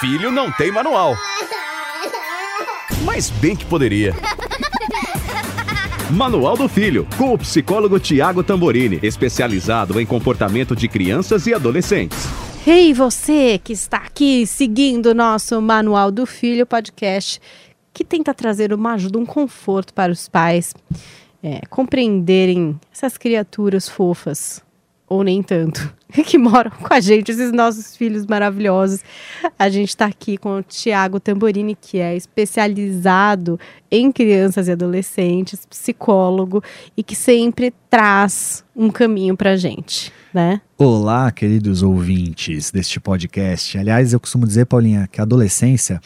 filho 0.00 0.32
não 0.32 0.50
tem 0.50 0.72
manual. 0.72 1.14
Mas 3.04 3.28
bem 3.28 3.54
que 3.54 3.66
poderia. 3.66 4.14
Manual 6.10 6.56
do 6.56 6.68
Filho, 6.68 7.06
com 7.18 7.34
o 7.34 7.38
psicólogo 7.38 8.00
Tiago 8.00 8.42
Tamborini, 8.42 8.98
especializado 9.02 10.00
em 10.00 10.06
comportamento 10.06 10.74
de 10.74 10.88
crianças 10.88 11.46
e 11.46 11.52
adolescentes. 11.52 12.18
Ei, 12.66 12.94
você 12.94 13.60
que 13.62 13.74
está 13.74 13.98
aqui 13.98 14.46
seguindo 14.46 15.10
o 15.10 15.14
nosso 15.14 15.60
Manual 15.60 16.10
do 16.10 16.24
Filho 16.24 16.66
podcast, 16.66 17.38
que 17.92 18.02
tenta 18.02 18.32
trazer 18.32 18.72
uma 18.72 18.94
ajuda, 18.94 19.18
um 19.18 19.26
conforto 19.26 19.92
para 19.92 20.10
os 20.10 20.28
pais 20.28 20.74
é, 21.42 21.60
compreenderem 21.68 22.80
essas 22.90 23.18
criaturas 23.18 23.86
fofas, 23.86 24.62
ou 25.10 25.24
nem 25.24 25.42
tanto, 25.42 25.92
que 26.24 26.38
moram 26.38 26.70
com 26.70 26.94
a 26.94 27.00
gente, 27.00 27.32
esses 27.32 27.50
nossos 27.50 27.96
filhos 27.96 28.24
maravilhosos. 28.26 29.00
A 29.58 29.68
gente 29.68 29.88
está 29.88 30.06
aqui 30.06 30.38
com 30.38 30.58
o 30.58 30.62
Tiago 30.62 31.18
Tamborini, 31.18 31.74
que 31.78 31.98
é 31.98 32.14
especializado 32.14 33.58
em 33.90 34.12
crianças 34.12 34.68
e 34.68 34.70
adolescentes, 34.72 35.66
psicólogo, 35.66 36.62
e 36.96 37.02
que 37.02 37.16
sempre 37.16 37.74
traz 37.90 38.64
um 38.74 38.88
caminho 38.88 39.36
para 39.36 39.50
a 39.50 39.56
gente, 39.56 40.12
né? 40.32 40.60
Olá, 40.78 41.32
queridos 41.32 41.82
ouvintes 41.82 42.70
deste 42.70 43.00
podcast. 43.00 43.76
Aliás, 43.76 44.12
eu 44.12 44.20
costumo 44.20 44.46
dizer, 44.46 44.66
Paulinha, 44.66 45.08
que 45.10 45.20
a 45.20 45.24
adolescência 45.24 46.00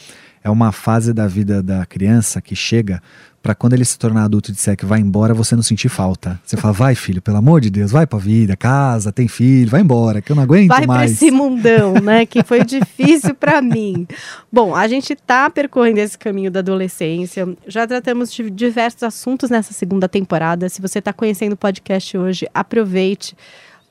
é 0.45 0.49
uma 0.49 0.71
fase 0.71 1.11
da 1.11 1.25
vida 1.25 1.63
da 1.63 1.83
criança 1.87 2.39
que 2.39 2.55
chega 2.55 3.01
para 3.41 3.55
quando 3.55 3.73
ele 3.73 3.83
se 3.83 3.97
tornar 3.97 4.25
adulto 4.25 4.51
e 4.51 4.53
disser 4.53 4.77
que 4.77 4.85
vai 4.85 4.99
embora, 4.99 5.33
você 5.33 5.55
não 5.55 5.63
sentir 5.63 5.89
falta. 5.89 6.39
Você 6.45 6.55
fala, 6.55 6.71
vai 6.71 6.93
filho, 6.93 7.19
pelo 7.19 7.37
amor 7.37 7.61
de 7.61 7.71
Deus, 7.71 7.91
vai 7.91 8.05
pra 8.05 8.19
vida, 8.19 8.55
casa, 8.55 9.11
tem 9.11 9.27
filho, 9.27 9.71
vai 9.71 9.81
embora, 9.81 10.21
que 10.21 10.31
eu 10.31 10.35
não 10.35 10.43
aguento 10.43 10.67
vai 10.67 10.85
mais. 10.85 10.87
Vai 10.87 10.97
pra 10.97 11.13
esse 11.13 11.31
mundão, 11.31 11.93
né, 11.95 12.27
que 12.27 12.43
foi 12.43 12.63
difícil 12.63 13.33
para 13.33 13.59
mim. 13.61 14.07
Bom, 14.51 14.75
a 14.75 14.87
gente 14.87 15.15
tá 15.15 15.49
percorrendo 15.49 15.99
esse 15.99 16.17
caminho 16.17 16.51
da 16.51 16.59
adolescência, 16.59 17.47
já 17.67 17.87
tratamos 17.87 18.31
de 18.31 18.49
diversos 18.51 19.01
assuntos 19.01 19.49
nessa 19.49 19.73
segunda 19.73 20.07
temporada. 20.07 20.69
Se 20.69 20.79
você 20.79 21.01
tá 21.01 21.11
conhecendo 21.11 21.53
o 21.53 21.57
podcast 21.57 22.15
hoje, 22.15 22.47
aproveite 22.53 23.35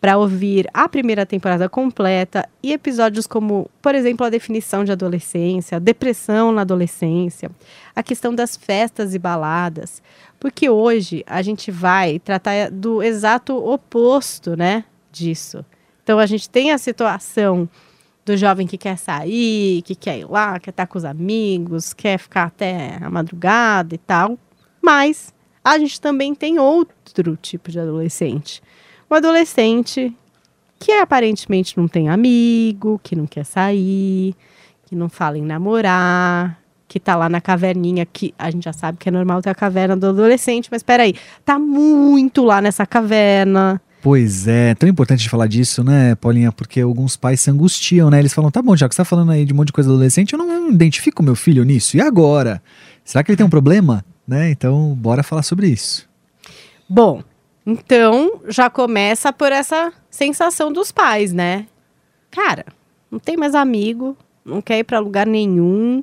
para 0.04 0.18
ouvir 0.18 0.68
a 0.74 0.86
primeira 0.86 1.24
temporada 1.24 1.66
completa 1.66 2.46
e 2.62 2.74
episódios 2.74 3.26
como, 3.26 3.70
por 3.80 3.94
exemplo, 3.94 4.26
a 4.26 4.28
definição 4.28 4.84
de 4.84 4.92
adolescência, 4.92 5.80
depressão 5.80 6.52
na 6.52 6.60
adolescência, 6.60 7.50
a 7.96 8.02
questão 8.02 8.34
das 8.34 8.54
festas 8.54 9.14
e 9.14 9.18
baladas, 9.18 10.02
porque 10.38 10.68
hoje 10.68 11.24
a 11.26 11.40
gente 11.40 11.70
vai 11.70 12.18
tratar 12.18 12.70
do 12.70 13.02
exato 13.02 13.56
oposto, 13.56 14.54
né, 14.54 14.84
disso. 15.10 15.64
Então 16.02 16.18
a 16.18 16.26
gente 16.26 16.50
tem 16.50 16.70
a 16.70 16.76
situação 16.76 17.66
do 18.26 18.36
jovem 18.36 18.66
que 18.66 18.76
quer 18.76 18.98
sair, 18.98 19.80
que 19.80 19.94
quer 19.94 20.18
ir 20.18 20.30
lá, 20.30 20.60
quer 20.60 20.68
estar 20.68 20.86
com 20.86 20.98
os 20.98 21.04
amigos, 21.06 21.94
quer 21.94 22.18
ficar 22.18 22.48
até 22.48 22.98
a 23.00 23.08
madrugada 23.08 23.94
e 23.94 23.98
tal, 23.98 24.38
mas 24.82 25.32
a 25.64 25.78
gente 25.78 25.98
também 25.98 26.34
tem 26.34 26.58
outro 26.58 27.38
tipo 27.38 27.70
de 27.70 27.80
adolescente 27.80 28.62
um 29.14 29.16
adolescente 29.16 30.12
que 30.78 30.92
aparentemente 30.92 31.78
não 31.78 31.86
tem 31.88 32.08
amigo, 32.08 33.00
que 33.02 33.16
não 33.16 33.26
quer 33.26 33.44
sair, 33.44 34.34
que 34.86 34.94
não 34.94 35.08
fala 35.08 35.38
em 35.38 35.42
namorar, 35.42 36.60
que 36.88 37.00
tá 37.00 37.16
lá 37.16 37.28
na 37.28 37.40
caverninha, 37.40 38.04
que 38.04 38.34
a 38.38 38.50
gente 38.50 38.64
já 38.64 38.72
sabe 38.72 38.98
que 38.98 39.08
é 39.08 39.12
normal 39.12 39.40
ter 39.40 39.50
a 39.50 39.54
caverna 39.54 39.96
do 39.96 40.08
adolescente, 40.08 40.68
mas 40.70 40.82
peraí, 40.82 41.14
tá 41.44 41.58
muito 41.58 42.44
lá 42.44 42.60
nessa 42.60 42.84
caverna. 42.84 43.80
Pois 44.02 44.46
é, 44.46 44.74
tão 44.74 44.86
importante 44.86 45.22
de 45.22 45.30
falar 45.30 45.46
disso, 45.46 45.82
né, 45.82 46.14
Paulinha? 46.16 46.52
Porque 46.52 46.80
alguns 46.80 47.16
pais 47.16 47.40
se 47.40 47.50
angustiam, 47.50 48.10
né? 48.10 48.18
Eles 48.18 48.34
falam, 48.34 48.50
tá 48.50 48.60
bom, 48.60 48.76
já 48.76 48.86
que 48.86 48.94
você 48.94 49.00
tá 49.00 49.04
falando 49.04 49.32
aí 49.32 49.46
de 49.46 49.54
um 49.54 49.56
monte 49.56 49.68
de 49.68 49.72
coisa 49.72 49.88
adolescente, 49.88 50.34
eu 50.34 50.38
não 50.38 50.70
identifico 50.70 51.22
meu 51.22 51.34
filho 51.34 51.64
nisso. 51.64 51.96
E 51.96 52.02
agora? 52.02 52.60
Será 53.02 53.24
que 53.24 53.30
ele 53.30 53.36
tem 53.36 53.46
um 53.46 53.50
problema? 53.50 54.04
Né? 54.28 54.50
Então, 54.50 54.94
bora 54.94 55.22
falar 55.22 55.42
sobre 55.42 55.68
isso. 55.68 56.06
Bom, 56.86 57.22
então, 57.66 58.40
já 58.48 58.68
começa 58.68 59.32
por 59.32 59.50
essa 59.50 59.92
sensação 60.10 60.72
dos 60.72 60.92
pais, 60.92 61.32
né? 61.32 61.66
Cara, 62.30 62.66
não 63.10 63.18
tem 63.18 63.36
mais 63.36 63.54
amigo, 63.54 64.16
não 64.44 64.60
quer 64.60 64.78
ir 64.78 64.84
para 64.84 64.98
lugar 64.98 65.26
nenhum, 65.26 66.02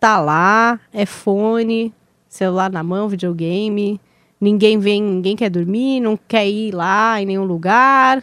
tá 0.00 0.20
lá, 0.20 0.80
é 0.92 1.04
fone, 1.04 1.92
celular 2.28 2.70
na 2.70 2.82
mão, 2.82 3.08
videogame, 3.08 4.00
ninguém 4.40 4.78
vem, 4.78 5.02
ninguém 5.02 5.36
quer 5.36 5.50
dormir, 5.50 6.00
não 6.00 6.16
quer 6.16 6.48
ir 6.48 6.72
lá 6.72 7.20
em 7.20 7.26
nenhum 7.26 7.44
lugar. 7.44 8.22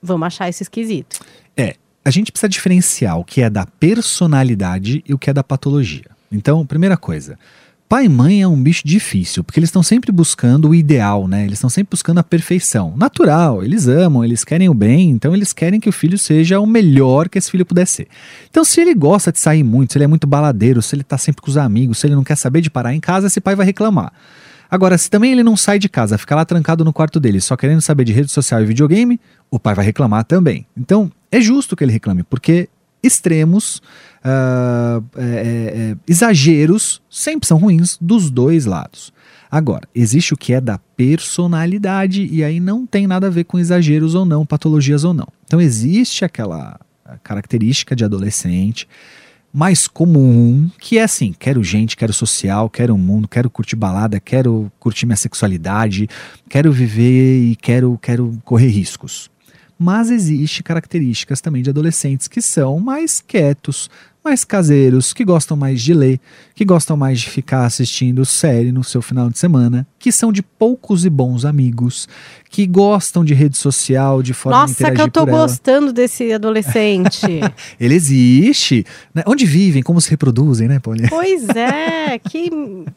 Vamos 0.00 0.26
achar 0.26 0.48
isso 0.48 0.62
esquisito. 0.62 1.20
É, 1.56 1.74
a 2.04 2.10
gente 2.10 2.30
precisa 2.30 2.48
diferenciar 2.48 3.18
o 3.18 3.24
que 3.24 3.42
é 3.42 3.50
da 3.50 3.66
personalidade 3.66 5.02
e 5.06 5.12
o 5.12 5.18
que 5.18 5.30
é 5.30 5.32
da 5.32 5.42
patologia. 5.42 6.10
Então, 6.30 6.64
primeira 6.64 6.96
coisa, 6.96 7.38
Pai 7.88 8.04
e 8.04 8.08
mãe 8.08 8.42
é 8.42 8.46
um 8.46 8.62
bicho 8.62 8.82
difícil, 8.84 9.42
porque 9.42 9.58
eles 9.58 9.68
estão 9.68 9.82
sempre 9.82 10.12
buscando 10.12 10.68
o 10.68 10.74
ideal, 10.74 11.26
né? 11.26 11.44
Eles 11.44 11.54
estão 11.54 11.70
sempre 11.70 11.92
buscando 11.92 12.18
a 12.18 12.22
perfeição. 12.22 12.92
Natural, 12.94 13.64
eles 13.64 13.88
amam, 13.88 14.22
eles 14.22 14.44
querem 14.44 14.68
o 14.68 14.74
bem, 14.74 15.08
então 15.08 15.34
eles 15.34 15.54
querem 15.54 15.80
que 15.80 15.88
o 15.88 15.92
filho 15.92 16.18
seja 16.18 16.60
o 16.60 16.66
melhor 16.66 17.30
que 17.30 17.38
esse 17.38 17.50
filho 17.50 17.64
puder 17.64 17.86
ser. 17.86 18.06
Então, 18.50 18.62
se 18.62 18.78
ele 18.82 18.94
gosta 18.94 19.32
de 19.32 19.38
sair 19.38 19.62
muito, 19.62 19.94
se 19.94 19.98
ele 19.98 20.04
é 20.04 20.06
muito 20.06 20.26
baladeiro, 20.26 20.82
se 20.82 20.94
ele 20.94 21.00
está 21.00 21.16
sempre 21.16 21.40
com 21.40 21.48
os 21.48 21.56
amigos, 21.56 21.96
se 21.96 22.06
ele 22.06 22.14
não 22.14 22.22
quer 22.22 22.36
saber 22.36 22.60
de 22.60 22.68
parar 22.68 22.94
em 22.94 23.00
casa, 23.00 23.28
esse 23.28 23.40
pai 23.40 23.56
vai 23.56 23.64
reclamar. 23.64 24.12
Agora, 24.70 24.98
se 24.98 25.08
também 25.08 25.32
ele 25.32 25.42
não 25.42 25.56
sai 25.56 25.78
de 25.78 25.88
casa, 25.88 26.18
fica 26.18 26.36
lá 26.36 26.44
trancado 26.44 26.84
no 26.84 26.92
quarto 26.92 27.18
dele, 27.18 27.40
só 27.40 27.56
querendo 27.56 27.80
saber 27.80 28.04
de 28.04 28.12
rede 28.12 28.30
social 28.30 28.60
e 28.62 28.66
videogame, 28.66 29.18
o 29.50 29.58
pai 29.58 29.74
vai 29.74 29.86
reclamar 29.86 30.24
também. 30.24 30.66
Então, 30.76 31.10
é 31.32 31.40
justo 31.40 31.74
que 31.74 31.84
ele 31.84 31.92
reclame, 31.92 32.22
porque 32.22 32.68
extremos, 33.02 33.80
uh, 34.24 35.04
é, 35.16 35.22
é, 35.22 35.96
exageros, 36.06 37.00
sempre 37.08 37.46
são 37.46 37.58
ruins 37.58 37.96
dos 38.00 38.30
dois 38.30 38.64
lados. 38.64 39.12
Agora, 39.50 39.88
existe 39.94 40.34
o 40.34 40.36
que 40.36 40.52
é 40.52 40.60
da 40.60 40.78
personalidade, 40.78 42.26
e 42.30 42.44
aí 42.44 42.60
não 42.60 42.86
tem 42.86 43.06
nada 43.06 43.28
a 43.28 43.30
ver 43.30 43.44
com 43.44 43.58
exageros 43.58 44.14
ou 44.14 44.24
não, 44.24 44.44
patologias 44.44 45.04
ou 45.04 45.14
não. 45.14 45.28
Então, 45.46 45.60
existe 45.60 46.24
aquela 46.24 46.78
característica 47.22 47.96
de 47.96 48.04
adolescente 48.04 48.86
mais 49.50 49.88
comum, 49.88 50.70
que 50.78 50.98
é 50.98 51.02
assim: 51.02 51.34
quero 51.38 51.64
gente, 51.64 51.96
quero 51.96 52.12
social, 52.12 52.68
quero 52.68 52.94
um 52.94 52.98
mundo, 52.98 53.26
quero 53.26 53.48
curtir 53.48 53.76
balada, 53.76 54.20
quero 54.20 54.70
curtir 54.78 55.06
minha 55.06 55.16
sexualidade, 55.16 56.06
quero 56.48 56.70
viver 56.70 57.42
e 57.42 57.56
quero, 57.56 57.98
quero 58.02 58.38
correr 58.44 58.68
riscos 58.68 59.30
mas 59.78 60.10
existe 60.10 60.62
características 60.62 61.40
também 61.40 61.62
de 61.62 61.70
adolescentes 61.70 62.26
que 62.26 62.42
são 62.42 62.80
mais 62.80 63.20
quietos, 63.20 63.88
mais 64.24 64.44
caseiros, 64.44 65.12
que 65.12 65.24
gostam 65.24 65.56
mais 65.56 65.80
de 65.80 65.94
ler, 65.94 66.20
que 66.54 66.64
gostam 66.64 66.96
mais 66.96 67.20
de 67.20 67.30
ficar 67.30 67.64
assistindo 67.64 68.24
série 68.24 68.72
no 68.72 68.82
seu 68.82 69.00
final 69.00 69.30
de 69.30 69.38
semana, 69.38 69.86
que 69.98 70.12
são 70.12 70.32
de 70.32 70.42
poucos 70.42 71.04
e 71.04 71.10
bons 71.10 71.44
amigos, 71.44 72.08
que 72.50 72.66
gostam 72.66 73.24
de 73.24 73.34
rede 73.34 73.56
social, 73.56 74.22
de 74.22 74.32
forma 74.32 74.60
Nossa, 74.60 74.90
que 74.90 75.00
eu 75.00 75.10
tô 75.10 75.26
gostando 75.26 75.92
desse 75.92 76.32
adolescente. 76.32 77.26
Ele 77.78 77.94
existe. 77.94 78.86
Né? 79.14 79.22
Onde 79.26 79.44
vivem, 79.44 79.82
como 79.82 80.00
se 80.00 80.08
reproduzem, 80.10 80.66
né, 80.66 80.78
Paulinha? 80.78 81.08
Pois 81.10 81.48
é, 81.50 82.18
que 82.18 82.50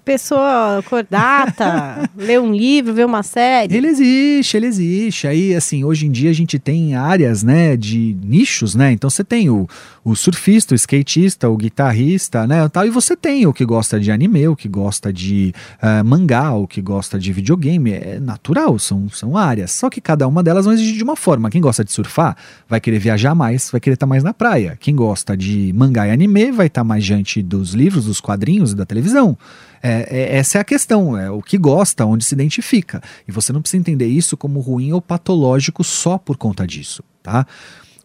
pessoa 0.06 0.82
cordata, 0.88 2.10
lê 2.16 2.40
um 2.40 2.54
livro, 2.54 2.94
vê 2.94 3.04
uma 3.04 3.24
série. 3.24 3.76
Ele 3.76 3.88
existe, 3.88 4.58
ele 4.58 4.68
existe. 4.68 5.28
Aí, 5.28 5.54
assim, 5.54 5.84
hoje 5.84 6.08
em 6.08 6.12
dia 6.12 6.30
a 6.30 6.34
gente 6.34 6.58
tem 6.58 6.96
áreas, 6.96 7.44
né, 7.44 7.76
de 7.76 8.16
nichos, 8.24 8.74
né? 8.74 8.92
Então 8.92 9.10
você 9.10 9.24
tem 9.24 9.50
o, 9.50 9.68
o 10.04 10.16
surfista, 10.16 10.74
o 10.74 10.76
skatista, 10.76 11.50
o 11.50 11.58
guitarrista, 11.58 12.48
né, 12.48 12.68
tal, 12.70 12.86
e 12.86 12.90
você 12.90 13.16
tem 13.16 13.46
o 13.46 13.54
que 13.54 13.66
gosta 13.66 14.00
de 14.00 14.12
anime, 14.12 14.48
o 14.48 14.56
que 14.56 14.70
gosta 14.70 15.12
de 15.12 15.54
uh, 15.82 16.06
mangá, 16.06 16.54
o 16.54 16.68
que 16.68 16.82
gosta 16.82 16.91
de 17.20 17.32
videogame. 17.32 17.92
É 17.92 18.20
natural, 18.20 18.78
são, 18.80 19.10
são 19.10 19.38
áreas. 19.38 19.72
Só 19.72 19.90
que 19.90 20.02
cada 20.02 20.28
uma 20.28 20.44
delas 20.44 20.66
vai 20.66 20.76
exigir 20.76 20.98
de 20.98 21.04
uma 21.04 21.16
forma. 21.16 21.50
Quem 21.50 21.62
gosta 21.62 21.84
de 21.84 21.92
surfar 21.92 22.36
vai 22.68 22.80
querer 22.80 23.00
viajar 23.00 23.36
mais, 23.36 23.70
vai 23.72 23.80
querer 23.80 23.94
estar 23.96 24.06
mais 24.06 24.24
na 24.24 24.34
praia. 24.34 24.78
Quem 24.80 24.96
gosta 24.96 25.36
de 25.38 25.74
mangá 25.74 26.08
e 26.08 26.12
anime 26.12 26.52
vai 26.52 26.68
estar 26.68 26.84
mais 26.84 27.06
diante 27.06 27.42
dos 27.42 27.74
livros, 27.74 28.06
dos 28.06 28.20
quadrinhos 28.20 28.72
e 28.72 28.76
da 28.76 28.86
televisão. 28.86 29.38
É, 29.84 30.08
é, 30.10 30.38
essa 30.38 30.58
é 30.58 30.62
a 30.62 30.64
questão, 30.64 31.18
é 31.18 31.30
o 31.30 31.42
que 31.42 31.58
gosta, 31.58 32.06
onde 32.06 32.24
se 32.24 32.36
identifica. 32.36 33.02
E 33.28 33.32
você 33.32 33.52
não 33.52 33.62
precisa 33.62 33.80
entender 33.80 34.08
isso 34.08 34.38
como 34.38 34.60
ruim 34.60 34.92
ou 34.92 35.02
patológico 35.02 35.84
só 35.84 36.18
por 36.18 36.38
conta 36.38 36.68
disso, 36.68 37.04
tá? 37.24 37.46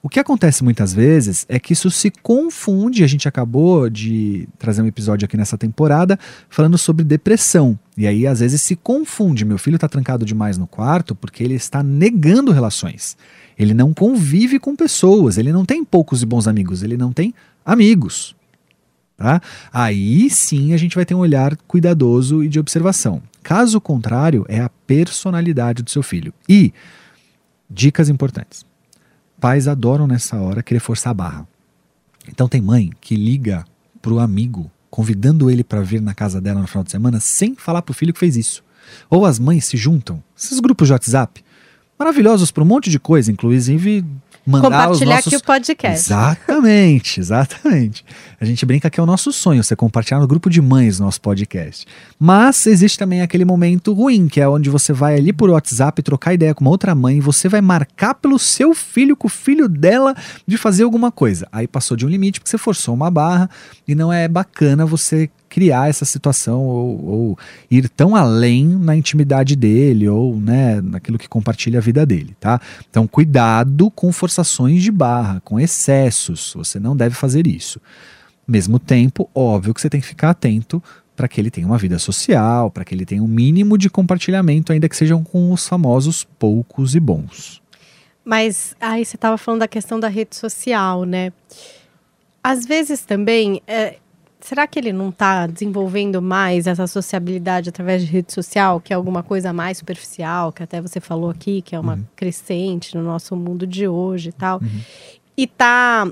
O 0.02 0.08
que 0.08 0.20
acontece 0.20 0.62
muitas 0.62 0.94
vezes 0.94 1.44
é 1.48 1.58
que 1.58 1.72
isso 1.72 1.90
se 1.90 2.10
confunde. 2.10 3.02
A 3.02 3.06
gente 3.06 3.26
acabou 3.26 3.88
de 3.90 4.48
trazer 4.58 4.82
um 4.82 4.86
episódio 4.86 5.24
aqui 5.24 5.36
nessa 5.36 5.58
temporada 5.58 6.18
falando 6.48 6.78
sobre 6.78 7.04
depressão. 7.04 7.78
E 7.96 8.06
aí, 8.06 8.26
às 8.26 8.40
vezes, 8.40 8.62
se 8.62 8.76
confunde. 8.76 9.44
Meu 9.44 9.58
filho 9.58 9.76
está 9.76 9.88
trancado 9.88 10.24
demais 10.24 10.58
no 10.58 10.66
quarto 10.66 11.14
porque 11.14 11.42
ele 11.42 11.54
está 11.54 11.82
negando 11.82 12.52
relações. 12.52 13.16
Ele 13.58 13.72
não 13.72 13.92
convive 13.92 14.58
com 14.58 14.76
pessoas. 14.76 15.38
Ele 15.38 15.52
não 15.52 15.64
tem 15.64 15.84
poucos 15.84 16.22
e 16.22 16.26
bons 16.26 16.46
amigos. 16.46 16.82
Ele 16.82 16.96
não 16.96 17.12
tem 17.12 17.34
amigos. 17.64 18.36
Tá? 19.16 19.40
Aí 19.72 20.28
sim 20.28 20.74
a 20.74 20.76
gente 20.76 20.94
vai 20.94 21.06
ter 21.06 21.14
um 21.14 21.20
olhar 21.20 21.56
cuidadoso 21.66 22.44
e 22.44 22.48
de 22.48 22.60
observação. 22.60 23.22
Caso 23.42 23.80
contrário, 23.80 24.44
é 24.46 24.60
a 24.60 24.68
personalidade 24.86 25.82
do 25.82 25.90
seu 25.90 26.02
filho. 26.02 26.34
E 26.46 26.72
dicas 27.70 28.10
importantes 28.10 28.65
pais 29.46 29.68
adoram 29.68 30.08
nessa 30.08 30.36
hora 30.38 30.60
querer 30.60 30.80
forçar 30.80 31.12
a 31.12 31.14
barra. 31.14 31.48
Então 32.28 32.48
tem 32.48 32.60
mãe 32.60 32.90
que 33.00 33.14
liga 33.14 33.64
pro 34.02 34.18
amigo, 34.18 34.68
convidando 34.90 35.48
ele 35.48 35.62
para 35.62 35.82
vir 35.82 36.02
na 36.02 36.14
casa 36.14 36.40
dela 36.40 36.60
no 36.60 36.66
final 36.66 36.82
de 36.82 36.90
semana, 36.90 37.20
sem 37.20 37.54
falar 37.54 37.80
pro 37.80 37.94
filho 37.94 38.12
que 38.12 38.18
fez 38.18 38.36
isso. 38.36 38.64
Ou 39.08 39.24
as 39.24 39.38
mães 39.38 39.64
se 39.64 39.76
juntam, 39.76 40.20
esses 40.36 40.58
grupos 40.58 40.88
de 40.88 40.94
WhatsApp, 40.94 41.44
maravilhosos 41.96 42.50
para 42.50 42.64
um 42.64 42.66
monte 42.66 42.90
de 42.90 42.98
coisa, 42.98 43.30
inclusive 43.30 44.04
mandar 44.46 44.86
Compartilhar 44.86 44.90
os 44.90 45.00
nossos... 45.00 45.26
aqui 45.26 45.36
o 45.36 45.44
podcast. 45.44 46.06
Exatamente, 46.06 47.20
exatamente. 47.20 48.04
A 48.40 48.44
gente 48.44 48.64
brinca 48.64 48.88
que 48.88 49.00
é 49.00 49.02
o 49.02 49.06
nosso 49.06 49.32
sonho, 49.32 49.62
você 49.62 49.74
compartilhar 49.74 50.20
no 50.20 50.26
grupo 50.26 50.48
de 50.48 50.62
mães 50.62 51.00
nosso 51.00 51.20
podcast. 51.20 51.84
Mas 52.18 52.66
existe 52.66 52.96
também 52.96 53.22
aquele 53.22 53.44
momento 53.44 53.92
ruim, 53.92 54.28
que 54.28 54.40
é 54.40 54.48
onde 54.48 54.70
você 54.70 54.92
vai 54.92 55.16
ali 55.16 55.32
por 55.32 55.50
WhatsApp 55.50 56.00
trocar 56.02 56.34
ideia 56.34 56.54
com 56.54 56.64
uma 56.64 56.70
outra 56.70 56.94
mãe, 56.94 57.18
você 57.18 57.48
vai 57.48 57.60
marcar 57.60 58.14
pelo 58.14 58.38
seu 58.38 58.72
filho, 58.74 59.16
com 59.16 59.26
o 59.26 59.30
filho 59.30 59.68
dela, 59.68 60.14
de 60.46 60.56
fazer 60.56 60.84
alguma 60.84 61.10
coisa. 61.10 61.48
Aí 61.50 61.66
passou 61.66 61.96
de 61.96 62.06
um 62.06 62.08
limite 62.08 62.38
porque 62.38 62.50
você 62.50 62.58
forçou 62.58 62.94
uma 62.94 63.10
barra 63.10 63.50
e 63.88 63.94
não 63.94 64.12
é 64.12 64.28
bacana 64.28 64.86
você 64.86 65.28
criar 65.56 65.88
essa 65.88 66.04
situação 66.04 66.66
ou, 66.66 67.04
ou, 67.06 67.38
ir 67.70 67.88
tão 67.88 68.14
além 68.14 68.66
na 68.66 68.94
intimidade 68.94 69.56
dele 69.56 70.06
ou 70.06 70.38
né, 70.38 70.82
naquilo 70.82 71.16
que 71.16 71.26
compartilha 71.26 71.78
a 71.78 71.80
vida 71.80 72.04
dele, 72.04 72.36
tá? 72.38 72.60
Então 72.90 73.06
cuidado 73.06 73.90
com 73.90 74.12
forçações 74.12 74.82
de 74.82 74.92
barra, 74.92 75.40
com 75.40 75.58
excessos, 75.58 76.52
você 76.54 76.78
não 76.78 76.94
deve 76.94 77.14
fazer 77.14 77.46
isso. 77.46 77.80
Mesmo 78.46 78.78
tempo, 78.78 79.30
óbvio 79.34 79.72
que 79.72 79.80
você 79.80 79.88
tem 79.88 79.98
que 79.98 80.06
ficar 80.06 80.28
atento 80.28 80.82
para 81.16 81.26
que 81.26 81.40
ele 81.40 81.50
tenha 81.50 81.66
uma 81.66 81.78
vida 81.78 81.98
social, 81.98 82.70
para 82.70 82.84
que 82.84 82.94
ele 82.94 83.06
tenha 83.06 83.22
um 83.22 83.26
mínimo 83.26 83.78
de 83.78 83.88
compartilhamento, 83.88 84.74
ainda 84.74 84.90
que 84.90 84.96
sejam 84.96 85.24
com 85.24 85.52
os 85.52 85.66
famosos 85.66 86.22
poucos 86.38 86.94
e 86.94 87.00
bons. 87.00 87.62
Mas 88.22 88.76
aí 88.78 89.06
você 89.06 89.16
estava 89.16 89.38
falando 89.38 89.60
da 89.60 89.68
questão 89.68 89.98
da 89.98 90.08
rede 90.08 90.36
social, 90.36 91.04
né? 91.04 91.32
Às 92.44 92.66
vezes 92.66 93.00
também, 93.06 93.62
é, 93.66 93.96
será 94.46 94.66
que 94.66 94.78
ele 94.78 94.92
não 94.92 95.08
está 95.08 95.46
desenvolvendo 95.46 96.22
mais 96.22 96.66
essa 96.66 96.86
sociabilidade 96.86 97.68
através 97.68 98.02
de 98.04 98.10
rede 98.10 98.32
social, 98.32 98.80
que 98.80 98.92
é 98.92 98.96
alguma 98.96 99.22
coisa 99.22 99.52
mais 99.52 99.78
superficial, 99.78 100.52
que 100.52 100.62
até 100.62 100.80
você 100.80 101.00
falou 101.00 101.30
aqui, 101.30 101.60
que 101.62 101.74
é 101.74 101.80
uma 101.80 101.94
Uhum. 101.94 102.04
crescente 102.14 102.94
no 102.96 103.02
nosso 103.02 103.34
mundo 103.36 103.66
de 103.66 103.88
hoje 103.88 104.28
e 104.28 104.32
tal, 104.32 104.60
Uhum. 104.62 104.80
e 105.36 105.46
tá 105.46 106.08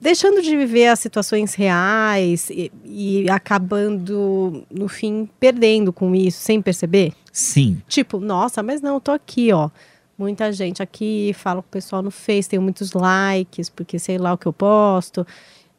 deixando 0.00 0.42
de 0.42 0.56
viver 0.56 0.88
as 0.88 0.98
situações 1.00 1.54
reais 1.54 2.50
e, 2.50 2.70
e 2.84 3.30
acabando, 3.30 4.64
no 4.70 4.88
fim, 4.88 5.28
perdendo 5.40 5.92
com 5.92 6.14
isso, 6.14 6.40
sem 6.40 6.60
perceber? 6.60 7.12
Sim, 7.32 7.80
Tipo, 7.88 8.18
nossa, 8.18 8.62
mas 8.62 8.80
não, 8.80 8.94
eu 8.94 9.00
tô 9.00 9.12
aqui, 9.12 9.52
ó. 9.52 9.70
Muita 10.18 10.50
gente 10.50 10.82
aqui, 10.82 11.32
falo 11.34 11.62
com 11.62 11.68
o 11.68 11.70
pessoal 11.70 12.02
no 12.02 12.10
Face, 12.10 12.48
tenho 12.48 12.62
muitos 12.62 12.92
likes, 12.92 13.68
porque 13.68 13.98
sei 13.98 14.16
lá 14.16 14.32
o 14.32 14.38
que 14.38 14.46
eu 14.46 14.52
posto. 14.52 15.26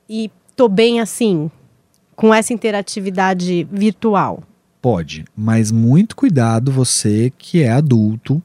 E 0.08 0.30
tô 0.58 0.68
bem 0.68 1.00
assim, 1.00 1.50
com 2.16 2.34
essa 2.34 2.52
interatividade 2.52 3.66
virtual. 3.72 4.44
Pode, 4.82 5.24
mas 5.36 5.72
muito 5.72 6.16
cuidado 6.16 6.72
você 6.72 7.32
que 7.38 7.62
é 7.62 7.70
adulto, 7.70 8.42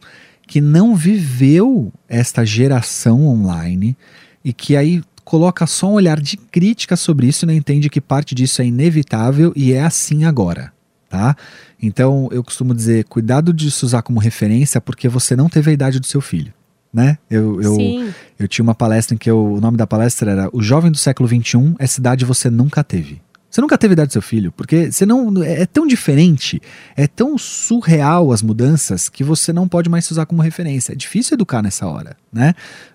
que 0.46 0.60
não 0.60 0.94
viveu 0.94 1.90
esta 2.06 2.44
geração 2.44 3.26
online 3.26 3.96
e 4.44 4.52
que 4.52 4.76
aí 4.76 5.02
coloca 5.24 5.66
só 5.66 5.88
um 5.88 5.94
olhar 5.94 6.20
de 6.20 6.36
crítica 6.36 6.96
sobre 6.96 7.28
isso 7.28 7.44
e 7.44 7.46
não 7.46 7.54
entende 7.54 7.88
que 7.88 8.00
parte 8.00 8.34
disso 8.34 8.60
é 8.60 8.66
inevitável 8.66 9.52
e 9.56 9.72
é 9.72 9.82
assim 9.82 10.24
agora, 10.24 10.72
tá? 11.08 11.34
Então 11.80 12.28
eu 12.30 12.44
costumo 12.44 12.74
dizer, 12.74 13.04
cuidado 13.04 13.52
de 13.54 13.70
se 13.70 13.84
usar 13.84 14.02
como 14.02 14.20
referência 14.20 14.80
porque 14.80 15.08
você 15.08 15.34
não 15.34 15.48
teve 15.48 15.70
a 15.70 15.74
idade 15.74 15.98
do 15.98 16.06
seu 16.06 16.20
filho, 16.20 16.52
né? 16.92 17.18
Eu, 17.30 17.60
eu, 17.62 17.74
Sim, 17.74 18.12
eu 18.38 18.46
tinha 18.48 18.62
uma 18.62 18.74
palestra 18.74 19.14
em 19.14 19.18
que 19.18 19.30
eu- 19.30 19.54
o 19.54 19.60
nome 19.60 19.76
da 19.76 19.86
palestra 19.86 20.30
era 20.30 20.50
O 20.52 20.62
Jovem 20.62 20.90
do 20.90 20.98
Século 20.98 21.28
XXI, 21.28 21.74
essa 21.78 22.00
idade 22.00 22.24
você 22.24 22.50
nunca 22.50 22.84
teve. 22.84 23.20
Você 23.48 23.60
nunca 23.60 23.76
teve 23.76 23.92
idade 23.92 24.08
do 24.08 24.12
seu 24.14 24.22
filho, 24.22 24.50
porque 24.50 24.90
você 24.90 25.04
não, 25.04 25.42
é 25.42 25.60
é 25.62 25.66
tão 25.66 25.86
diferente, 25.86 26.60
é 26.96 27.06
tão 27.06 27.36
surreal 27.36 28.32
as 28.32 28.40
mudanças 28.40 29.10
que 29.10 29.22
você 29.22 29.52
não 29.52 29.68
pode 29.68 29.90
mais 29.90 30.06
se 30.06 30.12
usar 30.12 30.24
como 30.24 30.40
referência. 30.40 30.92
É 30.92 30.96
difícil 30.96 31.34
educar 31.34 31.60
nessa 31.62 31.86
hora, 31.86 32.16
né? 32.32 32.54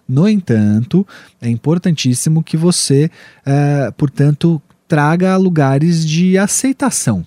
No 0.09 0.27
entanto, 0.27 1.05
é 1.39 1.47
importantíssimo 1.47 2.41
que 2.43 2.57
você, 2.57 3.09
eh, 3.45 3.91
portanto, 3.95 4.59
traga 4.87 5.37
lugares 5.37 6.03
de 6.03 6.39
aceitação. 6.39 7.23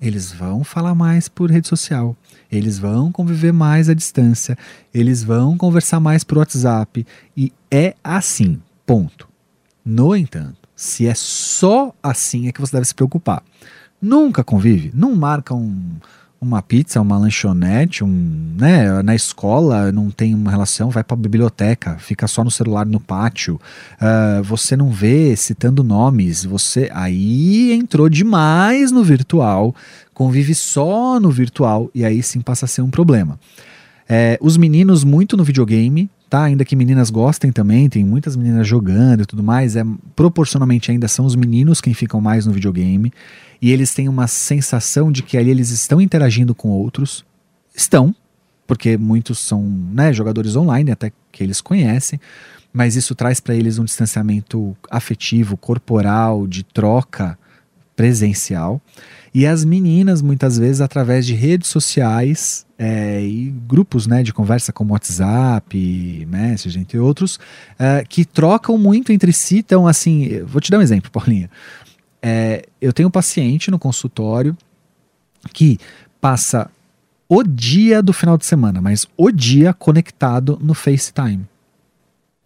Eles 0.00 0.32
vão 0.32 0.62
falar 0.62 0.94
mais 0.94 1.28
por 1.28 1.50
rede 1.50 1.68
social. 1.68 2.16
Eles 2.50 2.78
vão 2.78 3.10
conviver 3.10 3.52
mais 3.52 3.88
à 3.88 3.94
distância. 3.94 4.56
Eles 4.94 5.24
vão 5.24 5.56
conversar 5.56 5.98
mais 6.00 6.22
por 6.22 6.38
WhatsApp. 6.38 7.06
E 7.36 7.52
é 7.70 7.94
assim. 8.02 8.60
Ponto. 8.86 9.28
No 9.84 10.14
entanto, 10.14 10.68
se 10.76 11.06
é 11.06 11.14
só 11.14 11.92
assim 12.02 12.46
é 12.46 12.52
que 12.52 12.60
você 12.60 12.72
deve 12.72 12.86
se 12.86 12.94
preocupar. 12.94 13.42
Nunca 14.00 14.44
convive, 14.44 14.92
não 14.94 15.14
marca 15.16 15.52
um, 15.54 15.96
uma 16.40 16.62
pizza, 16.62 17.00
uma 17.00 17.18
lanchonete, 17.18 18.04
um, 18.04 18.54
né, 18.56 19.02
na 19.02 19.14
escola 19.14 19.90
não 19.90 20.10
tem 20.10 20.34
uma 20.34 20.50
relação, 20.50 20.88
vai 20.88 21.02
para 21.02 21.14
a 21.14 21.20
biblioteca, 21.20 21.96
fica 21.98 22.28
só 22.28 22.44
no 22.44 22.50
celular 22.50 22.86
no 22.86 23.00
pátio. 23.00 23.60
Ah, 24.00 24.40
você 24.44 24.76
não 24.76 24.90
vê 24.90 25.34
citando 25.34 25.82
nomes, 25.82 26.44
você 26.44 26.88
aí 26.94 27.72
entrou 27.72 28.08
demais 28.08 28.92
no 28.92 29.02
virtual, 29.02 29.74
convive 30.14 30.54
só 30.54 31.18
no 31.18 31.30
virtual 31.30 31.90
e 31.94 32.04
aí 32.04 32.22
sim 32.22 32.40
passa 32.40 32.66
a 32.66 32.68
ser 32.68 32.82
um 32.82 32.90
problema. 32.90 33.38
É, 34.08 34.38
os 34.40 34.56
meninos 34.56 35.04
muito 35.04 35.36
no 35.36 35.44
videogame, 35.44 36.08
tá? 36.30 36.44
Ainda 36.44 36.64
que 36.64 36.74
meninas 36.74 37.10
gostem 37.10 37.52
também, 37.52 37.88
tem 37.88 38.04
muitas 38.04 38.36
meninas 38.36 38.66
jogando 38.66 39.22
e 39.22 39.26
tudo 39.26 39.42
mais, 39.42 39.76
é 39.76 39.84
proporcionalmente 40.16 40.90
ainda 40.90 41.06
são 41.08 41.26
os 41.26 41.36
meninos 41.36 41.80
quem 41.80 41.92
ficam 41.92 42.20
mais 42.20 42.46
no 42.46 42.52
videogame 42.52 43.12
e 43.60 43.70
eles 43.70 43.92
têm 43.92 44.08
uma 44.08 44.26
sensação 44.26 45.12
de 45.12 45.22
que 45.22 45.36
ali 45.36 45.50
eles 45.50 45.70
estão 45.70 46.00
interagindo 46.00 46.54
com 46.54 46.68
outros. 46.70 47.24
Estão, 47.74 48.14
porque 48.66 48.96
muitos 48.96 49.38
são, 49.38 49.62
né, 49.62 50.12
jogadores 50.12 50.56
online 50.56 50.90
até 50.90 51.12
que 51.30 51.44
eles 51.44 51.60
conhecem, 51.60 52.18
mas 52.72 52.96
isso 52.96 53.14
traz 53.14 53.40
para 53.40 53.54
eles 53.54 53.78
um 53.78 53.84
distanciamento 53.84 54.76
afetivo, 54.90 55.56
corporal, 55.56 56.46
de 56.46 56.64
troca 56.64 57.38
presencial. 57.98 58.80
E 59.34 59.44
as 59.44 59.64
meninas, 59.64 60.22
muitas 60.22 60.56
vezes, 60.56 60.80
através 60.80 61.26
de 61.26 61.34
redes 61.34 61.68
sociais 61.68 62.64
é, 62.78 63.20
e 63.20 63.50
grupos 63.66 64.06
né, 64.06 64.22
de 64.22 64.32
conversa 64.32 64.72
como 64.72 64.92
WhatsApp, 64.92 66.24
Messenger, 66.30 66.80
entre 66.80 66.96
outros, 66.96 67.40
é, 67.76 68.04
que 68.08 68.24
trocam 68.24 68.78
muito 68.78 69.12
entre 69.12 69.32
si. 69.32 69.58
Então, 69.58 69.88
assim, 69.88 70.42
vou 70.44 70.60
te 70.60 70.70
dar 70.70 70.78
um 70.78 70.82
exemplo, 70.82 71.10
Paulinha. 71.10 71.50
É, 72.22 72.64
eu 72.80 72.92
tenho 72.92 73.08
um 73.08 73.12
paciente 73.12 73.68
no 73.68 73.80
consultório 73.80 74.56
que 75.52 75.76
passa 76.20 76.70
o 77.28 77.42
dia 77.42 78.00
do 78.00 78.12
final 78.12 78.38
de 78.38 78.46
semana, 78.46 78.80
mas 78.80 79.08
o 79.16 79.32
dia 79.32 79.74
conectado 79.74 80.56
no 80.62 80.72
FaceTime. 80.72 81.44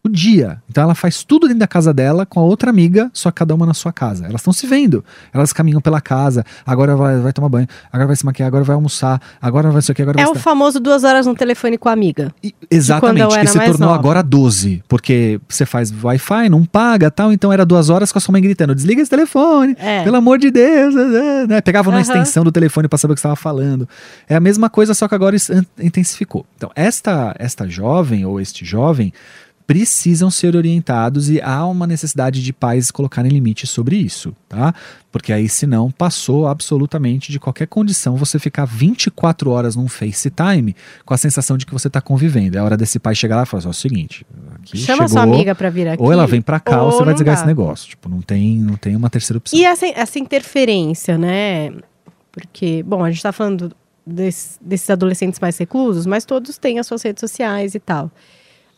O 0.05 0.09
dia. 0.09 0.61
Então 0.69 0.83
ela 0.83 0.97
faz 0.97 1.23
tudo 1.23 1.47
dentro 1.47 1.61
da 1.61 1.67
casa 1.69 1.95
dela 1.95 2.27
com 2.27 2.41
a 2.41 2.43
outra 2.43 2.71
amiga, 2.71 3.09
só 3.15 3.31
cada 3.31 3.55
uma 3.55 3.65
na 3.65 3.73
sua 3.73 3.93
casa. 3.93 4.25
Elas 4.27 4.41
estão 4.41 4.53
se 4.53 4.67
vendo. 4.67 5.05
Elas 5.33 5.53
caminham 5.53 5.81
pela 5.81 6.01
casa. 6.01 6.45
Agora 6.67 6.97
vai, 6.97 7.21
vai 7.21 7.33
tomar 7.33 7.49
banho. 7.49 7.69
Agora 7.93 8.09
vai 8.09 8.17
se 8.17 8.27
maquiar. 8.27 8.49
Agora 8.49 8.65
vai 8.65 8.75
almoçar. 8.75 9.23
Agora 9.41 9.71
vai 9.71 9.79
isso 9.79 9.93
aqui. 9.93 10.03
Agora 10.03 10.21
é 10.21 10.25
vai 10.25 10.33
o 10.33 10.37
se- 10.37 10.43
famoso 10.43 10.81
duas 10.81 11.05
horas 11.05 11.25
no 11.25 11.37
telefone 11.37 11.79
com 11.79 11.89
a 11.89 11.93
amiga. 11.93 12.35
E- 12.43 12.53
Exatamente, 12.69 13.29
que 13.39 13.47
se 13.47 13.59
tornou 13.61 13.79
nova. 13.79 13.95
agora 13.95 14.23
12, 14.25 14.83
porque 14.89 15.41
você 15.49 15.65
faz 15.65 15.93
Wi-Fi, 16.03 16.49
não 16.49 16.65
paga 16.65 17.09
tal, 17.09 17.33
então 17.33 17.53
era 17.53 17.65
duas 17.65 17.89
horas 17.89 18.11
com 18.11 18.19
a 18.19 18.21
sua 18.21 18.33
mãe 18.33 18.43
gritando: 18.43 18.75
desliga 18.75 19.01
esse 19.03 19.11
telefone, 19.11 19.77
É. 19.79 20.03
pelo 20.03 20.17
amor 20.17 20.37
de 20.37 20.51
Deus, 20.51 20.97
né? 20.97 21.47
né? 21.49 21.61
Pegava 21.61 21.91
na 21.93 21.99
Aham. 21.99 22.03
extensão 22.03 22.43
do 22.43 22.51
telefone 22.51 22.89
para 22.89 22.99
saber 22.99 23.13
o 23.13 23.15
que 23.15 23.21
estava 23.21 23.37
falando. 23.37 23.89
É 24.29 24.35
a 24.35 24.41
mesma 24.41 24.69
coisa, 24.69 24.95
só 24.95 25.07
que 25.07 25.15
agora 25.15 25.37
intensificou. 25.79 26.45
Então, 26.57 26.73
esta, 26.75 27.37
esta 27.39 27.69
jovem 27.69 28.27
ou 28.27 28.41
este 28.41 28.65
jovem 28.65 29.13
precisam 29.67 30.31
ser 30.31 30.55
orientados 30.57 31.31
e 31.31 31.41
há 31.41 31.65
uma 31.67 31.87
necessidade 31.87 32.43
de 32.43 32.53
pais 32.53 32.91
colocarem 32.91 33.31
limites 33.31 33.71
sobre 33.71 33.97
isso, 33.97 34.35
tá? 34.49 34.75
Porque 35.11 35.33
aí, 35.33 35.49
senão, 35.49 35.91
passou 35.91 36.47
absolutamente 36.47 37.31
de 37.31 37.39
qualquer 37.39 37.67
condição 37.67 38.17
você 38.17 38.39
ficar 38.39 38.65
24 38.65 39.51
horas 39.51 39.77
num 39.77 39.89
FaceTime 39.89 40.75
com 41.05 41.15
a 41.15 41.17
sensação 41.17 41.57
de 41.57 41.65
que 41.67 41.73
você 41.73 41.87
está 41.89 42.01
convivendo. 42.01 42.57
É 42.59 42.63
hora 42.63 42.77
desse 42.77 42.99
pai 42.99 43.15
chegar 43.15 43.37
lá 43.37 43.43
e 43.43 43.47
falar 43.47 43.59
assim, 43.61 43.69
ó, 43.69 43.71
é 43.71 43.73
o 43.73 43.75
seguinte, 43.75 44.27
aqui 44.55 44.79
Chama 44.79 45.07
chegou, 45.07 45.09
sua 45.09 45.23
amiga 45.23 45.55
pra 45.55 45.71
vir 45.71 45.89
aqui. 45.89 46.03
ou 46.03 46.13
ela 46.13 46.27
vem 46.27 46.41
pra 46.43 46.59
cá 46.61 46.81
ou, 46.81 46.87
ou 46.87 46.93
você 46.93 46.99
vai 46.99 47.07
não 47.07 47.13
desligar 47.15 47.35
esse 47.37 47.47
negócio. 47.47 47.89
Tipo, 47.89 48.09
não 48.09 48.21
tem, 48.23 48.59
não 48.59 48.77
tem 48.77 48.97
uma 48.97 49.09
terceira 49.11 49.39
opção. 49.39 49.59
E 49.59 49.65
essa, 49.65 49.87
essa 49.87 50.19
interferência, 50.19 51.17
né? 51.19 51.73
Porque, 52.31 52.83
bom, 52.83 53.05
a 53.05 53.11
gente 53.11 53.23
tá 53.23 53.33
falando 53.33 53.73
desse- 54.07 54.59
desses 54.61 54.89
adolescentes 54.91 55.39
mais 55.39 55.57
reclusos, 55.59 56.07
mas 56.07 56.25
todos 56.25 56.57
têm 56.59 56.79
as 56.79 56.87
suas 56.87 57.03
redes 57.03 57.21
sociais 57.21 57.75
e 57.75 57.81
tal. 57.81 58.11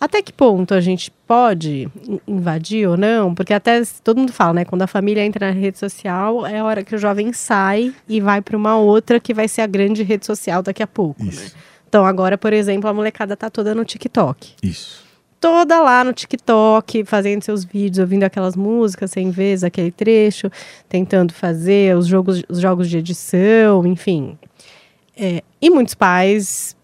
Até 0.04 0.20
que 0.20 0.32
ponto 0.32 0.74
a 0.74 0.80
gente 0.80 1.10
pode 1.26 1.88
in- 2.06 2.20
invadir 2.26 2.86
ou 2.88 2.96
não? 2.96 3.34
Porque 3.34 3.54
até 3.54 3.80
todo 4.02 4.18
mundo 4.18 4.32
fala, 4.32 4.52
né? 4.54 4.64
Quando 4.64 4.82
a 4.82 4.86
família 4.86 5.24
entra 5.24 5.46
na 5.46 5.58
rede 5.58 5.78
social, 5.78 6.46
é 6.46 6.58
a 6.58 6.64
hora 6.64 6.84
que 6.84 6.94
o 6.94 6.98
jovem 6.98 7.32
sai 7.32 7.92
e 8.08 8.20
vai 8.20 8.42
para 8.42 8.56
uma 8.56 8.76
outra 8.76 9.18
que 9.18 9.32
vai 9.32 9.48
ser 9.48 9.62
a 9.62 9.66
grande 9.66 10.02
rede 10.02 10.26
social 10.26 10.62
daqui 10.62 10.82
a 10.82 10.86
pouco. 10.86 11.24
né? 11.24 11.30
Isso, 11.30 11.54
Então 11.88 12.04
agora, 12.04 12.36
por 12.36 12.52
exemplo, 12.52 12.88
a 12.90 12.92
molecada 12.92 13.34
tá 13.36 13.48
toda 13.48 13.74
no 13.74 13.84
TikTok. 13.84 14.52
isso. 14.62 15.02
toda 15.40 15.80
lá 15.80 16.02
no 16.04 16.12
TikTok, 16.12 17.04
fazendo 17.04 17.42
seus 17.42 17.64
vídeos, 17.64 17.98
ouvindo 17.98 18.24
aquelas 18.24 18.56
músicas 18.56 19.10
sem 19.10 19.30
vezes, 19.30 19.62
aquele 19.64 19.90
trecho, 19.90 20.50
tentando 20.88 21.32
fazer 21.34 21.96
os 21.96 22.06
jogos, 22.06 22.42
os 22.48 22.60
jogos 22.60 22.88
de 22.90 22.98
edição, 22.98 23.86
enfim. 23.86 24.38
É, 25.16 25.42
e 25.60 25.70
muitos 25.70 25.94
pais 25.94 26.74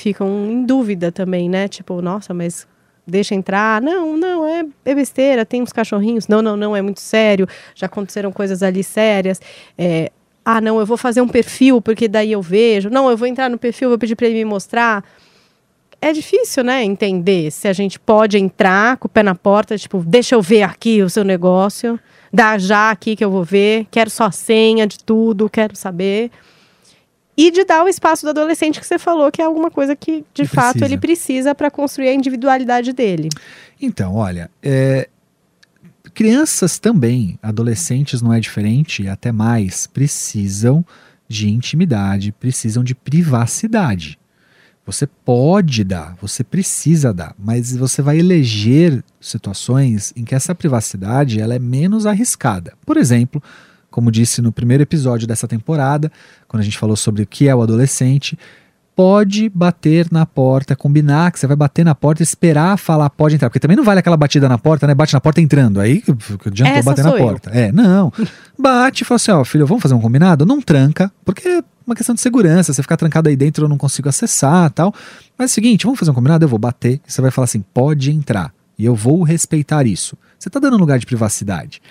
ficam 0.00 0.46
em 0.50 0.64
dúvida 0.64 1.12
também, 1.12 1.48
né? 1.48 1.68
Tipo, 1.68 2.00
nossa, 2.00 2.32
mas 2.32 2.66
deixa 3.06 3.34
entrar. 3.34 3.80
Não, 3.82 4.16
não, 4.16 4.46
é, 4.46 4.64
é 4.84 4.94
besteira, 4.94 5.44
tem 5.44 5.62
uns 5.62 5.72
cachorrinhos. 5.72 6.28
Não, 6.28 6.42
não, 6.42 6.56
não, 6.56 6.76
é 6.76 6.82
muito 6.82 7.00
sério. 7.00 7.46
Já 7.74 7.86
aconteceram 7.86 8.32
coisas 8.32 8.62
ali 8.62 8.84
sérias. 8.84 9.40
É, 9.76 10.10
ah, 10.44 10.60
não, 10.60 10.78
eu 10.78 10.86
vou 10.86 10.96
fazer 10.96 11.20
um 11.20 11.28
perfil, 11.28 11.80
porque 11.80 12.08
daí 12.08 12.32
eu 12.32 12.42
vejo. 12.42 12.90
Não, 12.90 13.10
eu 13.10 13.16
vou 13.16 13.28
entrar 13.28 13.50
no 13.50 13.58
perfil, 13.58 13.88
vou 13.88 13.98
pedir 13.98 14.16
para 14.16 14.26
ele 14.26 14.36
me 14.36 14.44
mostrar 14.44 15.04
é 16.00 16.12
difícil, 16.12 16.62
né, 16.62 16.84
entender 16.84 17.50
se 17.50 17.66
a 17.66 17.72
gente 17.72 17.98
pode 17.98 18.38
entrar 18.38 18.96
com 18.98 19.06
o 19.06 19.10
pé 19.10 19.22
na 19.22 19.34
porta, 19.34 19.76
tipo, 19.76 19.98
deixa 19.98 20.34
eu 20.34 20.42
ver 20.42 20.62
aqui 20.62 21.02
o 21.02 21.10
seu 21.10 21.24
negócio, 21.24 21.98
dá 22.32 22.56
já 22.56 22.90
aqui 22.90 23.16
que 23.16 23.24
eu 23.24 23.30
vou 23.30 23.42
ver, 23.42 23.86
quero 23.90 24.08
só 24.08 24.30
senha 24.30 24.86
de 24.86 24.98
tudo, 24.98 25.50
quero 25.50 25.74
saber. 25.74 26.30
E 27.40 27.52
de 27.52 27.64
dar 27.64 27.84
o 27.84 27.88
espaço 27.88 28.26
do 28.26 28.30
adolescente 28.30 28.80
que 28.80 28.86
você 28.86 28.98
falou, 28.98 29.30
que 29.30 29.40
é 29.40 29.44
alguma 29.44 29.70
coisa 29.70 29.94
que, 29.94 30.24
de 30.34 30.42
ele 30.42 30.48
fato, 30.48 30.72
precisa. 30.72 30.84
ele 30.84 30.98
precisa 30.98 31.54
para 31.54 31.70
construir 31.70 32.08
a 32.08 32.12
individualidade 32.12 32.92
dele. 32.92 33.28
Então, 33.80 34.16
olha, 34.16 34.50
é, 34.60 35.08
crianças 36.12 36.80
também, 36.80 37.38
adolescentes 37.40 38.20
não 38.20 38.32
é 38.32 38.40
diferente, 38.40 39.06
até 39.06 39.30
mais, 39.30 39.86
precisam 39.86 40.84
de 41.28 41.48
intimidade, 41.48 42.32
precisam 42.32 42.82
de 42.82 42.92
privacidade. 42.92 44.18
Você 44.84 45.06
pode 45.06 45.84
dar, 45.84 46.16
você 46.20 46.42
precisa 46.42 47.14
dar, 47.14 47.36
mas 47.38 47.76
você 47.76 48.02
vai 48.02 48.18
eleger 48.18 49.04
situações 49.20 50.12
em 50.16 50.24
que 50.24 50.34
essa 50.34 50.56
privacidade 50.56 51.40
ela 51.40 51.54
é 51.54 51.58
menos 51.60 52.04
arriscada. 52.04 52.72
Por 52.84 52.96
exemplo, 52.96 53.40
como 53.98 54.12
disse 54.12 54.40
no 54.40 54.52
primeiro 54.52 54.84
episódio 54.84 55.26
dessa 55.26 55.48
temporada, 55.48 56.08
quando 56.46 56.60
a 56.60 56.64
gente 56.64 56.78
falou 56.78 56.94
sobre 56.94 57.24
o 57.24 57.26
que 57.26 57.48
é 57.48 57.54
o 57.54 57.60
adolescente, 57.60 58.38
pode 58.94 59.48
bater 59.48 60.06
na 60.12 60.24
porta, 60.24 60.76
combinar 60.76 61.32
que 61.32 61.40
você 61.40 61.48
vai 61.48 61.56
bater 61.56 61.84
na 61.84 61.96
porta, 61.96 62.22
esperar 62.22 62.78
falar 62.78 63.10
pode 63.10 63.34
entrar, 63.34 63.50
porque 63.50 63.58
também 63.58 63.76
não 63.76 63.82
vale 63.82 63.98
aquela 63.98 64.16
batida 64.16 64.48
na 64.48 64.56
porta, 64.56 64.86
né? 64.86 64.94
Bate 64.94 65.12
na 65.14 65.20
porta 65.20 65.40
entrando, 65.40 65.80
aí 65.80 66.04
adiantou 66.46 66.84
bater 66.84 67.04
na 67.04 67.12
porta. 67.12 67.50
É, 67.50 67.72
não. 67.72 68.12
Bate 68.56 69.02
e 69.02 69.04
fala 69.04 69.16
assim, 69.16 69.32
ó, 69.32 69.44
filho, 69.44 69.66
vamos 69.66 69.82
fazer 69.82 69.94
um 69.94 70.00
combinado? 70.00 70.46
Não 70.46 70.62
tranca, 70.62 71.10
porque 71.24 71.48
é 71.48 71.64
uma 71.84 71.96
questão 71.96 72.14
de 72.14 72.20
segurança, 72.20 72.72
você 72.72 72.82
ficar 72.82 72.96
trancado 72.96 73.28
aí 73.28 73.34
dentro 73.34 73.64
eu 73.64 73.68
não 73.68 73.76
consigo 73.76 74.08
acessar, 74.08 74.70
tal. 74.70 74.94
Mas 75.36 75.50
é 75.50 75.52
o 75.52 75.54
seguinte, 75.54 75.84
vamos 75.86 75.98
fazer 75.98 76.12
um 76.12 76.14
combinado, 76.14 76.44
eu 76.44 76.48
vou 76.48 76.58
bater, 76.58 77.00
e 77.04 77.12
você 77.12 77.20
vai 77.20 77.32
falar 77.32 77.46
assim, 77.46 77.64
pode 77.74 78.12
entrar, 78.12 78.54
e 78.78 78.84
eu 78.84 78.94
vou 78.94 79.24
respeitar 79.24 79.84
isso. 79.88 80.16
Você 80.38 80.48
tá 80.48 80.60
dando 80.60 80.76
um 80.76 80.80
lugar 80.80 81.00
de 81.00 81.06
privacidade 81.06 81.82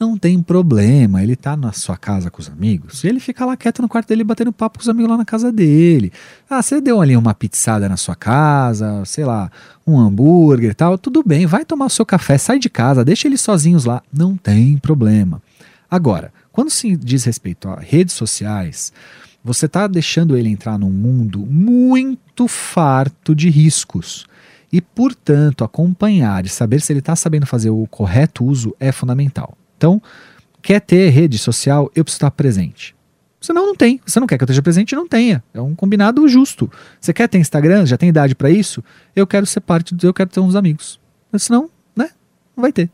não 0.00 0.16
tem 0.16 0.42
problema, 0.42 1.22
ele 1.22 1.36
tá 1.36 1.54
na 1.54 1.72
sua 1.72 1.94
casa 1.94 2.30
com 2.30 2.40
os 2.40 2.48
amigos, 2.48 3.04
e 3.04 3.08
ele 3.08 3.20
fica 3.20 3.44
lá 3.44 3.54
quieto 3.54 3.82
no 3.82 3.88
quarto 3.88 4.08
dele 4.08 4.24
batendo 4.24 4.50
papo 4.50 4.78
com 4.78 4.82
os 4.82 4.88
amigos 4.88 5.10
lá 5.10 5.18
na 5.18 5.26
casa 5.26 5.52
dele. 5.52 6.10
Ah, 6.48 6.62
você 6.62 6.80
deu 6.80 7.02
ali 7.02 7.14
uma 7.14 7.34
pizzada 7.34 7.86
na 7.86 7.98
sua 7.98 8.16
casa, 8.16 9.04
sei 9.04 9.26
lá, 9.26 9.50
um 9.86 10.00
hambúrguer 10.00 10.70
e 10.70 10.74
tal, 10.74 10.96
tudo 10.96 11.22
bem, 11.22 11.44
vai 11.44 11.66
tomar 11.66 11.84
o 11.84 11.90
seu 11.90 12.06
café, 12.06 12.38
sai 12.38 12.58
de 12.58 12.70
casa, 12.70 13.04
deixa 13.04 13.28
eles 13.28 13.42
sozinhos 13.42 13.84
lá, 13.84 14.02
não 14.10 14.38
tem 14.38 14.78
problema. 14.78 15.42
Agora, 15.90 16.32
quando 16.50 16.70
se 16.70 16.96
diz 16.96 17.24
respeito 17.24 17.68
a 17.68 17.78
redes 17.78 18.14
sociais, 18.14 18.92
você 19.44 19.66
está 19.66 19.86
deixando 19.86 20.34
ele 20.34 20.48
entrar 20.48 20.78
num 20.78 20.90
mundo 20.90 21.40
muito 21.40 22.48
farto 22.48 23.34
de 23.34 23.50
riscos. 23.50 24.26
E, 24.72 24.80
portanto, 24.80 25.64
acompanhar 25.64 26.46
e 26.46 26.48
saber 26.48 26.80
se 26.80 26.92
ele 26.92 27.00
está 27.00 27.16
sabendo 27.16 27.44
fazer 27.44 27.70
o 27.70 27.86
correto 27.88 28.44
uso 28.44 28.74
é 28.78 28.92
fundamental. 28.92 29.56
Então, 29.80 30.02
quer 30.60 30.78
ter 30.78 31.08
rede 31.08 31.38
social, 31.38 31.90
eu 31.94 32.04
preciso 32.04 32.18
estar 32.18 32.30
presente. 32.32 32.94
Senão 33.40 33.66
não 33.66 33.74
tem. 33.74 33.98
Você 34.04 34.20
não 34.20 34.26
quer 34.26 34.36
que 34.36 34.44
eu 34.44 34.44
esteja 34.44 34.60
presente, 34.60 34.94
não 34.94 35.08
tenha. 35.08 35.42
É 35.54 35.60
um 35.60 35.74
combinado 35.74 36.28
justo. 36.28 36.70
Você 37.00 37.14
quer 37.14 37.26
ter 37.30 37.38
Instagram, 37.38 37.86
já 37.86 37.96
tem 37.96 38.10
idade 38.10 38.34
para 38.34 38.50
isso? 38.50 38.84
Eu 39.16 39.26
quero 39.26 39.46
ser 39.46 39.60
parte 39.60 39.94
do, 39.94 40.06
eu 40.06 40.12
quero 40.12 40.28
ter 40.28 40.38
uns 40.40 40.54
amigos. 40.54 41.00
Mas 41.32 41.44
senão, 41.44 41.70
né? 41.96 42.10
Não 42.54 42.60
vai 42.60 42.70
ter. 42.70 42.90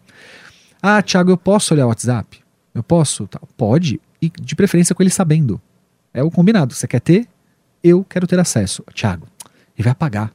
Ah, 0.81 1.03
Thiago, 1.03 1.33
eu 1.33 1.37
posso 1.37 1.75
olhar 1.75 1.87
o 1.87 1.89
WhatsApp? 1.89 2.41
Eu 2.73 2.85
posso? 2.85 3.29
Pode. 3.57 4.01
E 4.23 4.31
de 4.31 4.55
preferência 4.55 4.95
com 4.95 5.03
ele 5.03 5.11
sabendo. 5.11 5.61
É 6.15 6.23
o 6.23 6.31
combinado. 6.31 6.73
Você 6.73 6.87
quer 6.87 7.01
ter? 7.01 7.27
Eu 7.83 8.05
quero 8.09 8.29
ter 8.29 8.39
acesso. 8.39 8.85
Thiago, 8.95 9.27
ele 9.77 9.83
vai 9.83 9.91
apagar. 9.91 10.33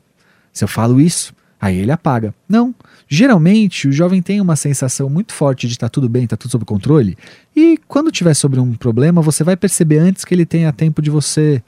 Se 0.51 0.65
eu 0.65 0.67
falo 0.67 0.99
isso, 0.99 1.33
Aí 1.61 1.77
ele 1.77 1.91
apaga. 1.91 2.33
Não. 2.49 2.73
Geralmente 3.07 3.87
o 3.87 3.91
jovem 3.91 4.19
tem 4.19 4.41
uma 4.41 4.55
sensação 4.55 5.07
muito 5.07 5.31
forte 5.31 5.67
de 5.67 5.73
estar 5.73 5.85
tá 5.85 5.91
tudo 5.91 6.09
bem, 6.09 6.23
está 6.23 6.35
tudo 6.35 6.49
sob 6.49 6.65
controle. 6.65 7.15
E 7.55 7.77
quando 7.87 8.11
tiver 8.11 8.33
sobre 8.33 8.59
um 8.59 8.73
problema, 8.73 9.21
você 9.21 9.43
vai 9.43 9.55
perceber 9.55 9.99
antes 9.99 10.25
que 10.25 10.33
ele 10.33 10.45
tenha 10.45 10.73
tempo 10.73 11.03
de 11.03 11.11
você. 11.11 11.61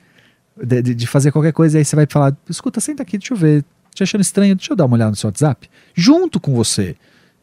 de, 0.57 0.81
de 0.81 1.05
fazer 1.05 1.31
qualquer 1.31 1.53
coisa. 1.53 1.77
Aí 1.77 1.85
você 1.85 1.95
vai 1.95 2.07
falar: 2.09 2.35
escuta, 2.50 2.79
senta 2.79 3.03
aqui, 3.03 3.19
deixa 3.19 3.35
eu 3.35 3.38
ver. 3.38 3.63
Te 3.93 4.01
achando 4.01 4.21
estranho, 4.21 4.55
deixa 4.55 4.73
eu 4.73 4.75
dar 4.75 4.85
uma 4.85 4.95
olhada 4.95 5.12
no 5.12 5.15
seu 5.15 5.27
WhatsApp. 5.27 5.69
Junto 5.93 6.39
com 6.39 6.55
você. 6.55 6.95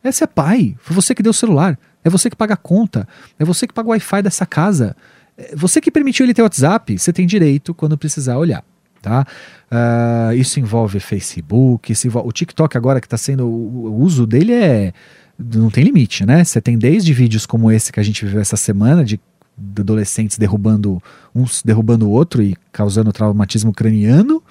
Esse 0.03 0.25
é 0.25 0.27
pai. 0.27 0.75
Foi 0.81 0.97
você 0.97 1.15
que 1.15 1.23
deu 1.23 1.31
o 1.31 1.35
celular. 1.35 1.79
É 2.03 2.11
você 2.11 2.29
que 2.29 2.35
paga 2.35 2.55
a 2.55 2.57
conta. 2.57 3.07
É 3.39 3.45
você 3.45 3.65
que 3.65 3.73
paga 3.73 3.87
o 3.87 3.93
Wi-Fi 3.93 4.23
dessa 4.23 4.45
casa. 4.45 4.97
É 5.39 5.55
você 5.55 5.81
que 5.81 5.91
permitiu 5.91 6.27
ele 6.27 6.35
ter 6.35 6.43
WhatsApp. 6.43 6.99
Você 6.99 7.13
tem 7.13 7.29
direito, 7.29 7.73
quando 7.73 7.97
precisar, 7.97 8.39
olhar 8.39 8.65
tá? 9.01 9.27
Uh, 9.71 10.35
isso 10.35 10.61
envolve 10.61 11.01
Facebook, 11.01 11.93
isso 11.93 12.07
envolve, 12.07 12.29
o 12.29 12.33
TikTok 12.33 12.77
agora 12.77 13.01
que 13.01 13.07
está 13.07 13.17
sendo, 13.17 13.47
o, 13.47 14.01
uso 14.03 14.27
dele 14.27 14.53
é, 14.53 14.93
não 15.39 15.71
tem 15.71 15.85
limite, 15.85 16.25
né? 16.27 16.45
Você 16.45 16.61
tem 16.61 16.79
desde 16.79 17.13
vídeos 17.13 17.47
como 17.47 17.71
esse 17.71 17.93
que 17.93 18.01
a 18.01 18.03
gente 18.03 18.25
viveu 18.25 18.41
essa 18.41 18.57
semana, 18.57 19.05
de, 19.05 19.21
de 19.57 19.81
adolescentes 19.83 20.39
derrubando 20.39 21.03
uns 21.35 21.63
derrubando 21.63 22.09
o 22.09 22.11
outro 22.11 22.43
e 22.43 22.57
causando 22.73 23.13
traumatismo 23.13 23.73
craniano, 23.73 24.43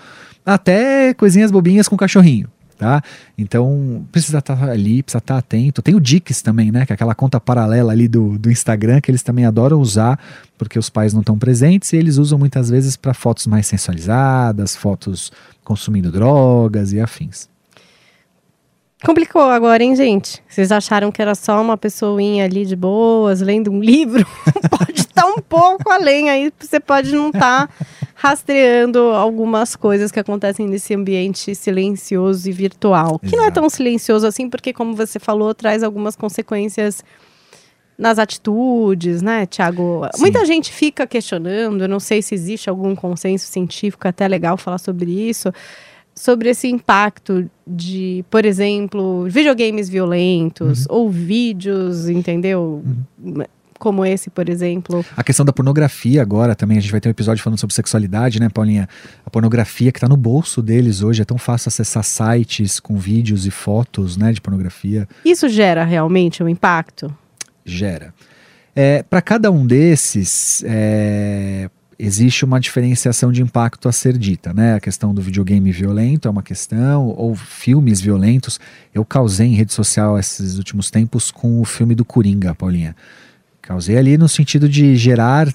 até 0.45 1.13
coisinhas 1.13 1.51
bobinhas 1.51 1.87
com 1.87 1.97
cachorrinho, 1.97 2.47
tá? 2.79 3.03
Então, 3.37 4.05
precisa 4.09 4.39
estar 4.39 4.55
tá 4.55 4.71
ali, 4.71 5.03
precisa 5.03 5.19
estar 5.19 5.33
tá 5.33 5.39
atento. 5.39 5.81
Tem 5.81 5.93
o 5.93 5.99
Dix 5.99 6.41
também, 6.41 6.71
né? 6.71 6.85
Que 6.85 6.93
é 6.93 6.95
aquela 6.95 7.13
conta 7.13 7.37
paralela 7.37 7.91
ali 7.91 8.07
do, 8.07 8.39
do 8.39 8.49
Instagram 8.49 9.01
que 9.01 9.11
eles 9.11 9.21
também 9.21 9.45
adoram 9.45 9.81
usar, 9.81 10.17
porque 10.57 10.79
os 10.79 10.89
pais 10.89 11.13
não 11.13 11.19
estão 11.19 11.37
presentes 11.37 11.91
e 11.91 11.97
eles 11.97 12.15
usam 12.15 12.39
muitas 12.39 12.69
vezes 12.69 12.95
para 12.95 13.13
fotos 13.13 13.45
mais 13.47 13.67
sensualizadas, 13.67 14.77
fotos 14.77 15.29
consumindo 15.61 16.09
drogas 16.09 16.93
e 16.93 17.01
afins. 17.01 17.49
Complicou 19.05 19.43
agora, 19.43 19.83
hein, 19.83 19.95
gente? 19.95 20.41
Vocês 20.47 20.71
acharam 20.71 21.11
que 21.11 21.21
era 21.21 21.35
só 21.35 21.61
uma 21.61 21.77
pessoinha 21.77 22.45
ali 22.45 22.65
de 22.65 22.75
boas, 22.75 23.41
lendo 23.41 23.71
um 23.71 23.79
livro? 23.83 24.25
pode 24.69 25.01
estar 25.01 25.25
um 25.25 25.39
pouco 25.39 25.89
além 25.89 26.29
aí, 26.29 26.51
você 26.57 26.79
pode 26.79 27.13
não 27.13 27.27
estar 27.27 27.67
tá 27.67 27.73
rastreando 28.21 28.99
algumas 29.11 29.77
coisas 29.77 30.11
que 30.11 30.19
acontecem 30.19 30.67
nesse 30.67 30.93
ambiente 30.93 31.55
silencioso 31.55 32.49
e 32.49 32.51
virtual. 32.51 33.11
Exato. 33.11 33.29
Que 33.29 33.37
não 33.37 33.45
é 33.45 33.49
tão 33.49 33.69
silencioso 33.69 34.27
assim, 34.27 34.49
porque, 34.49 34.73
como 34.73 34.93
você 34.93 35.17
falou, 35.17 35.55
traz 35.55 35.83
algumas 35.83 36.17
consequências 36.17 37.01
nas 37.97 38.19
atitudes, 38.19 39.21
né, 39.21 39.45
Tiago? 39.45 40.01
Muita 40.17 40.45
gente 40.45 40.69
fica 40.69 41.07
questionando, 41.07 41.81
eu 41.81 41.87
não 41.87 41.99
sei 41.99 42.21
se 42.21 42.35
existe 42.35 42.69
algum 42.69 42.93
consenso 42.93 43.47
científico 43.47 44.05
até 44.05 44.27
legal 44.27 44.57
falar 44.57 44.79
sobre 44.79 45.29
isso 45.29 45.53
sobre 46.13 46.49
esse 46.49 46.67
impacto 46.67 47.49
de, 47.65 48.25
por 48.29 48.43
exemplo, 48.43 49.23
videogames 49.29 49.87
violentos 49.87 50.85
uhum. 50.87 50.97
ou 50.97 51.09
vídeos, 51.09 52.09
entendeu? 52.09 52.83
Uhum. 53.23 53.45
Como 53.79 54.05
esse, 54.05 54.29
por 54.29 54.49
exemplo. 54.49 55.05
A 55.15 55.23
questão 55.23 55.45
da 55.45 55.53
pornografia 55.53 56.21
agora 56.21 56.53
também, 56.53 56.77
a 56.77 56.81
gente 56.81 56.91
vai 56.91 56.99
ter 56.99 57.07
um 57.07 57.11
episódio 57.11 57.41
falando 57.41 57.57
sobre 57.57 57.73
sexualidade, 57.73 58.39
né, 58.39 58.49
Paulinha? 58.49 58.89
A 59.25 59.29
pornografia 59.29 59.89
que 59.91 59.97
está 59.97 60.07
no 60.07 60.17
bolso 60.17 60.61
deles 60.61 61.01
hoje, 61.01 61.21
é 61.21 61.25
tão 61.25 61.37
fácil 61.37 61.69
acessar 61.69 62.03
sites 62.03 62.79
com 62.79 62.97
vídeos 62.97 63.45
e 63.45 63.51
fotos, 63.51 64.17
né, 64.17 64.33
de 64.33 64.41
pornografia. 64.41 65.07
Isso 65.23 65.47
gera 65.47 65.85
realmente 65.85 66.43
um 66.43 66.49
impacto? 66.49 67.11
Gera. 67.65 68.13
É, 68.75 69.01
Para 69.01 69.21
cada 69.21 69.49
um 69.49 69.65
desses, 69.65 70.61
é, 70.65 71.69
existe 71.97 72.45
uma 72.45 72.59
diferenciação 72.59 73.31
de 73.31 73.41
impacto 73.41 73.89
a 73.89 73.91
ser 73.91 74.17
dita, 74.17 74.53
né? 74.53 74.75
A 74.75 74.79
questão 74.79 75.13
do 75.13 75.21
videogame 75.21 75.71
violento 75.71 76.27
é 76.27 76.31
uma 76.31 76.41
questão, 76.43 77.07
ou 77.07 77.35
filmes 77.35 77.99
violentos. 77.99 78.59
Eu 78.93 79.03
causei 79.03 79.47
em 79.47 79.53
rede 79.53 79.73
social 79.73 80.17
esses 80.17 80.57
últimos 80.57 80.89
tempos 80.89 81.29
com 81.29 81.59
o 81.59 81.65
filme 81.65 81.93
do 81.93 82.05
Coringa, 82.05 82.55
Paulinha. 82.55 82.95
Causei 83.69 83.97
ali 83.97 84.17
no 84.17 84.27
sentido 84.27 84.67
de 84.67 84.95
gerar 84.95 85.47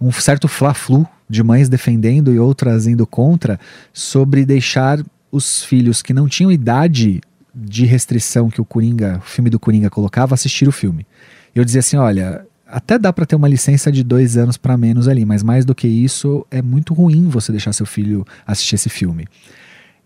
um 0.00 0.10
certo 0.10 0.48
fla-flu 0.48 1.06
de 1.30 1.44
mães 1.44 1.68
defendendo 1.68 2.34
e 2.34 2.38
outras 2.40 2.88
indo 2.88 3.06
contra 3.06 3.56
sobre 3.92 4.44
deixar 4.44 5.00
os 5.30 5.62
filhos 5.62 6.02
que 6.02 6.12
não 6.12 6.28
tinham 6.28 6.50
idade 6.50 7.20
de 7.54 7.86
restrição 7.86 8.50
que 8.50 8.60
o 8.60 8.64
Coringa, 8.64 9.18
o 9.18 9.20
filme 9.20 9.48
do 9.48 9.60
Coringa 9.60 9.88
colocava, 9.88 10.34
assistir 10.34 10.66
o 10.66 10.72
filme. 10.72 11.06
Eu 11.54 11.64
dizia 11.64 11.78
assim, 11.78 11.96
olha, 11.96 12.44
até 12.66 12.98
dá 12.98 13.12
para 13.12 13.24
ter 13.24 13.36
uma 13.36 13.48
licença 13.48 13.92
de 13.92 14.02
dois 14.02 14.36
anos 14.36 14.56
para 14.56 14.76
menos 14.76 15.06
ali, 15.06 15.24
mas 15.24 15.44
mais 15.44 15.64
do 15.64 15.72
que 15.72 15.86
isso, 15.86 16.44
é 16.50 16.60
muito 16.60 16.92
ruim 16.92 17.28
você 17.28 17.52
deixar 17.52 17.72
seu 17.72 17.86
filho 17.86 18.26
assistir 18.44 18.74
esse 18.74 18.88
filme. 18.88 19.28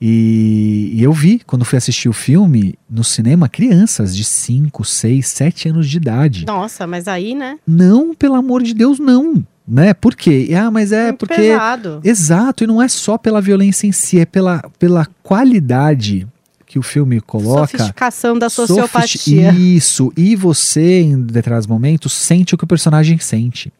E, 0.00 0.92
e 0.94 1.02
eu 1.02 1.12
vi, 1.12 1.40
quando 1.46 1.64
fui 1.64 1.78
assistir 1.78 2.08
o 2.08 2.12
filme, 2.12 2.74
no 2.88 3.02
cinema, 3.02 3.48
crianças 3.48 4.14
de 4.14 4.24
5, 4.24 4.84
6, 4.84 5.26
7 5.26 5.68
anos 5.70 5.88
de 5.88 5.96
idade. 5.96 6.44
Nossa, 6.46 6.86
mas 6.86 7.08
aí, 7.08 7.34
né? 7.34 7.58
Não, 7.66 8.14
pelo 8.14 8.34
amor 8.34 8.62
de 8.62 8.74
Deus, 8.74 8.98
não. 8.98 9.44
Né? 9.66 9.94
Por 9.94 10.14
quê? 10.14 10.50
Ah, 10.56 10.70
mas 10.70 10.92
é 10.92 11.06
Muito 11.06 11.18
porque. 11.20 11.34
pesado. 11.34 12.00
Exato, 12.04 12.62
e 12.62 12.66
não 12.66 12.80
é 12.80 12.88
só 12.88 13.18
pela 13.18 13.40
violência 13.40 13.86
em 13.86 13.92
si, 13.92 14.20
é 14.20 14.26
pela, 14.26 14.62
pela 14.78 15.06
qualidade 15.22 16.26
que 16.66 16.78
o 16.78 16.82
filme 16.82 17.20
coloca. 17.20 17.78
Sofisticação 17.78 18.38
da 18.38 18.50
sociopatia. 18.50 19.52
Isso, 19.52 20.12
e 20.16 20.36
você, 20.36 21.00
em 21.00 21.22
determinados 21.22 21.66
momentos, 21.66 22.12
sente 22.12 22.54
o 22.54 22.58
que 22.58 22.64
o 22.64 22.66
personagem 22.66 23.18
sente. 23.18 23.72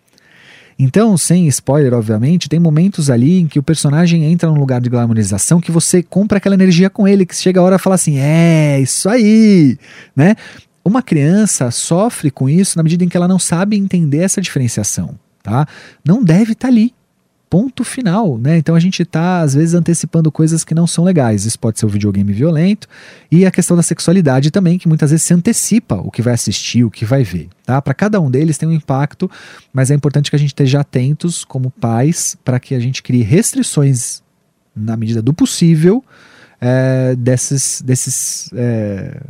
Então, 0.79 1.17
sem 1.17 1.47
spoiler, 1.49 1.95
obviamente, 1.95 2.49
tem 2.49 2.61
momentos 2.61 3.09
ali 3.09 3.41
em 3.41 3.47
que 3.47 3.59
o 3.59 3.63
personagem 3.63 4.25
entra 4.25 4.51
num 4.51 4.59
lugar 4.59 4.81
de 4.81 4.91
glamorização 4.91 5.61
que 5.61 5.71
você 5.71 6.03
compra 6.03 6.37
aquela 6.37 6.55
energia 6.55 6.91
com 6.91 7.09
ele, 7.09 7.25
que 7.25 7.35
chega 7.35 7.61
a 7.61 7.63
hora 7.63 7.77
e 7.77 7.79
fala 7.79 7.95
assim: 7.95 8.19
é, 8.19 8.79
isso 8.81 9.09
aí, 9.09 9.79
né? 10.15 10.37
Uma 10.85 11.03
criança 11.03 11.71
sofre 11.71 12.31
com 12.31 12.49
isso 12.49 12.77
na 12.77 12.83
medida 12.83 13.05
em 13.05 13.09
que 13.09 13.17
ela 13.17 13.27
não 13.27 13.39
sabe 13.39 13.77
entender 13.77 14.19
essa 14.19 14.41
diferenciação, 14.41 15.19
tá? 15.43 15.67
Não 16.05 16.23
deve 16.23 16.53
estar 16.53 16.69
ali. 16.69 16.95
Ponto 17.49 17.85
final, 17.85 18.37
né? 18.37 18.59
Então 18.59 18.75
a 18.75 18.81
gente 18.81 19.05
tá, 19.05 19.41
às 19.41 19.55
vezes, 19.55 19.73
antecipando 19.73 20.33
coisas 20.33 20.65
que 20.65 20.75
não 20.75 20.85
são 20.87 21.05
legais. 21.05 21.45
Isso 21.45 21.59
pode 21.59 21.79
ser 21.79 21.87
o 21.87 21.89
videogame 21.89 22.33
violento 22.33 22.89
e 23.31 23.47
a 23.47 23.51
questão 23.53 23.77
da 23.77 23.85
sexualidade 23.85 24.51
também, 24.51 24.79
que 24.79 24.89
muitas 24.89 25.11
vezes 25.13 25.25
se 25.25 25.33
antecipa 25.33 25.95
o 25.97 26.11
que 26.11 26.21
vai 26.23 26.35
assistir, 26.35 26.83
o 26.83 26.91
que 26.91 27.05
vai 27.05 27.23
ver, 27.23 27.49
tá? 27.65 27.81
Para 27.81 27.95
cada 27.95 28.21
um 28.21 28.29
deles 28.31 28.59
tem 28.59 28.69
um 28.69 28.73
impacto, 28.73 29.31
mas 29.73 29.93
é 29.93 29.95
importante 29.95 30.29
que 30.29 30.35
a 30.37 30.39
gente 30.39 30.49
esteja 30.49 30.81
atentos 30.81 31.45
como 31.45 31.71
pais 31.71 32.37
para 32.45 32.59
que 32.59 32.75
a 32.75 32.81
gente 32.81 33.01
crie 33.03 33.23
restrições 33.23 34.23
na 34.75 34.97
medida 34.97 35.23
do 35.23 35.33
possível 35.33 36.05
é, 36.61 37.15
desses, 37.17 37.81
desses, 37.81 38.51
é, 38.55 39.21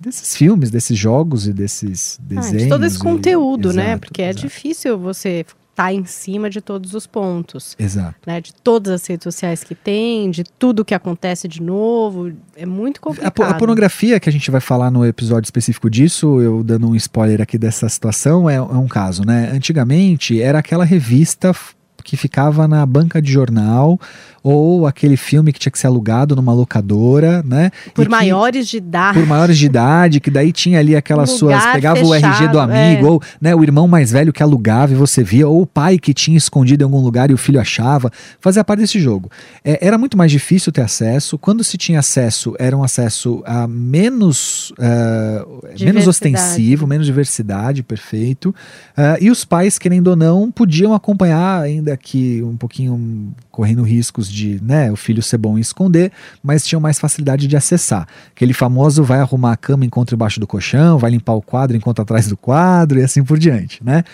desses 0.00 0.36
filmes, 0.36 0.70
desses 0.70 0.96
jogos 0.96 1.48
e 1.48 1.52
desses 1.52 2.18
Ah, 2.20 2.24
desenhos. 2.34 2.62
de 2.62 2.68
todo 2.68 2.84
esse 2.86 2.96
e- 2.96 3.00
conteúdo, 3.00 3.72
né? 3.72 3.88
Exato, 3.88 4.00
Porque 4.06 4.22
é 4.22 4.30
exato. 4.30 4.46
difícil 4.46 4.98
você 4.98 5.44
estar 5.80 5.94
em 5.94 6.04
cima 6.04 6.50
de 6.50 6.60
todos 6.60 6.94
os 6.94 7.06
pontos. 7.06 7.74
Exato. 7.78 8.14
Né, 8.26 8.40
de 8.40 8.52
todas 8.52 8.92
as 8.92 9.06
redes 9.06 9.24
sociais 9.24 9.64
que 9.64 9.74
tem, 9.74 10.30
de 10.30 10.44
tudo 10.44 10.84
que 10.84 10.94
acontece 10.94 11.48
de 11.48 11.62
novo, 11.62 12.32
é 12.54 12.66
muito 12.66 12.98
A, 12.98 13.00
complicado. 13.00 13.42
a 13.42 13.54
pornografia, 13.54 14.20
que 14.20 14.28
a 14.28 14.32
gente 14.32 14.50
vai 14.50 14.60
falar 14.60 14.90
no 14.90 15.04
episódio 15.04 15.46
específico 15.46 15.88
disso, 15.88 16.40
eu 16.40 16.62
dando 16.62 16.88
um 16.88 16.94
spoiler 16.94 17.40
aqui 17.40 17.56
dessa 17.56 17.88
situação, 17.88 18.48
é, 18.48 18.56
é 18.56 18.60
um 18.60 18.88
caso, 18.88 19.24
né? 19.24 19.50
Antigamente 19.52 20.40
era 20.40 20.58
aquela 20.58 20.84
revista 20.84 21.54
que 22.02 22.16
ficava 22.16 22.66
na 22.66 22.84
banca 22.86 23.20
de 23.20 23.30
jornal, 23.32 23.98
ou 24.42 24.86
aquele 24.86 25.16
filme 25.16 25.52
que 25.52 25.58
tinha 25.58 25.70
que 25.70 25.78
ser 25.78 25.86
alugado 25.86 26.34
numa 26.34 26.52
locadora, 26.52 27.42
né? 27.42 27.70
Por 27.94 28.06
que- 28.06 28.10
maiores 28.10 28.68
de 28.68 28.78
idade. 28.78 29.18
por 29.18 29.26
maiores 29.26 29.58
de 29.58 29.66
idade, 29.66 30.18
que 30.20 30.30
daí 30.30 30.50
tinha 30.52 30.78
ali 30.78 30.96
aquelas 30.96 31.30
suas. 31.30 31.62
Pegava 31.66 32.02
o 32.02 32.14
RG 32.14 32.26
do 32.26 32.32
fechado, 32.34 32.58
amigo, 32.58 33.06
é. 33.06 33.10
ou 33.10 33.22
né, 33.40 33.54
o 33.54 33.62
irmão 33.62 33.86
mais 33.86 34.10
velho 34.10 34.32
que 34.32 34.42
alugava 34.42 34.92
e 34.92 34.96
você 34.96 35.22
via, 35.22 35.46
ou 35.46 35.62
o 35.62 35.66
pai 35.66 35.98
que 35.98 36.14
tinha 36.14 36.38
escondido 36.38 36.82
em 36.82 36.84
algum 36.84 37.00
lugar 37.00 37.30
e 37.30 37.34
o 37.34 37.38
filho 37.38 37.60
achava. 37.60 38.10
Fazia 38.40 38.64
parte 38.64 38.80
desse 38.80 38.98
jogo. 38.98 39.30
É, 39.64 39.86
era 39.86 39.98
muito 39.98 40.16
mais 40.16 40.30
difícil 40.32 40.72
ter 40.72 40.80
acesso. 40.82 41.36
Quando 41.38 41.62
se 41.62 41.76
tinha 41.76 41.98
acesso, 41.98 42.54
era 42.58 42.76
um 42.76 42.82
acesso 42.82 43.42
a 43.44 43.66
menos, 43.68 44.72
ah, 44.78 45.44
menos 45.46 45.78
Diversidade. 45.78 46.08
ostensivo, 46.08 46.86
menos 46.86 47.06
diversidade, 47.06 47.82
perfeito. 47.82 48.54
Ah, 48.96 49.18
e 49.20 49.30
os 49.30 49.44
pais, 49.44 49.78
querendo 49.78 50.08
ou 50.08 50.16
não, 50.16 50.50
podiam 50.50 50.94
acompanhar, 50.94 51.60
ainda 51.62 51.89
que 51.96 52.42
um 52.42 52.56
pouquinho 52.56 53.34
correndo 53.50 53.82
riscos 53.82 54.30
de 54.30 54.60
né, 54.62 54.90
o 54.90 54.96
filho 54.96 55.22
ser 55.22 55.38
bom 55.38 55.56
em 55.56 55.60
esconder, 55.60 56.12
mas 56.42 56.66
tinham 56.66 56.80
mais 56.80 56.98
facilidade 56.98 57.46
de 57.46 57.56
acessar. 57.56 58.06
Aquele 58.34 58.52
famoso 58.52 59.02
vai 59.02 59.20
arrumar 59.20 59.52
a 59.52 59.56
cama 59.56 59.84
enquanto 59.84 60.14
embaixo 60.14 60.40
do 60.40 60.46
colchão, 60.46 60.98
vai 60.98 61.10
limpar 61.10 61.34
o 61.34 61.42
quadro 61.42 61.76
enquanto 61.76 62.02
atrás 62.02 62.28
do 62.28 62.36
quadro 62.36 62.98
e 62.98 63.02
assim 63.02 63.22
por 63.22 63.38
diante, 63.38 63.82
né? 63.84 64.04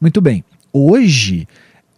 Muito 0.00 0.20
bem. 0.20 0.44
Hoje, 0.72 1.46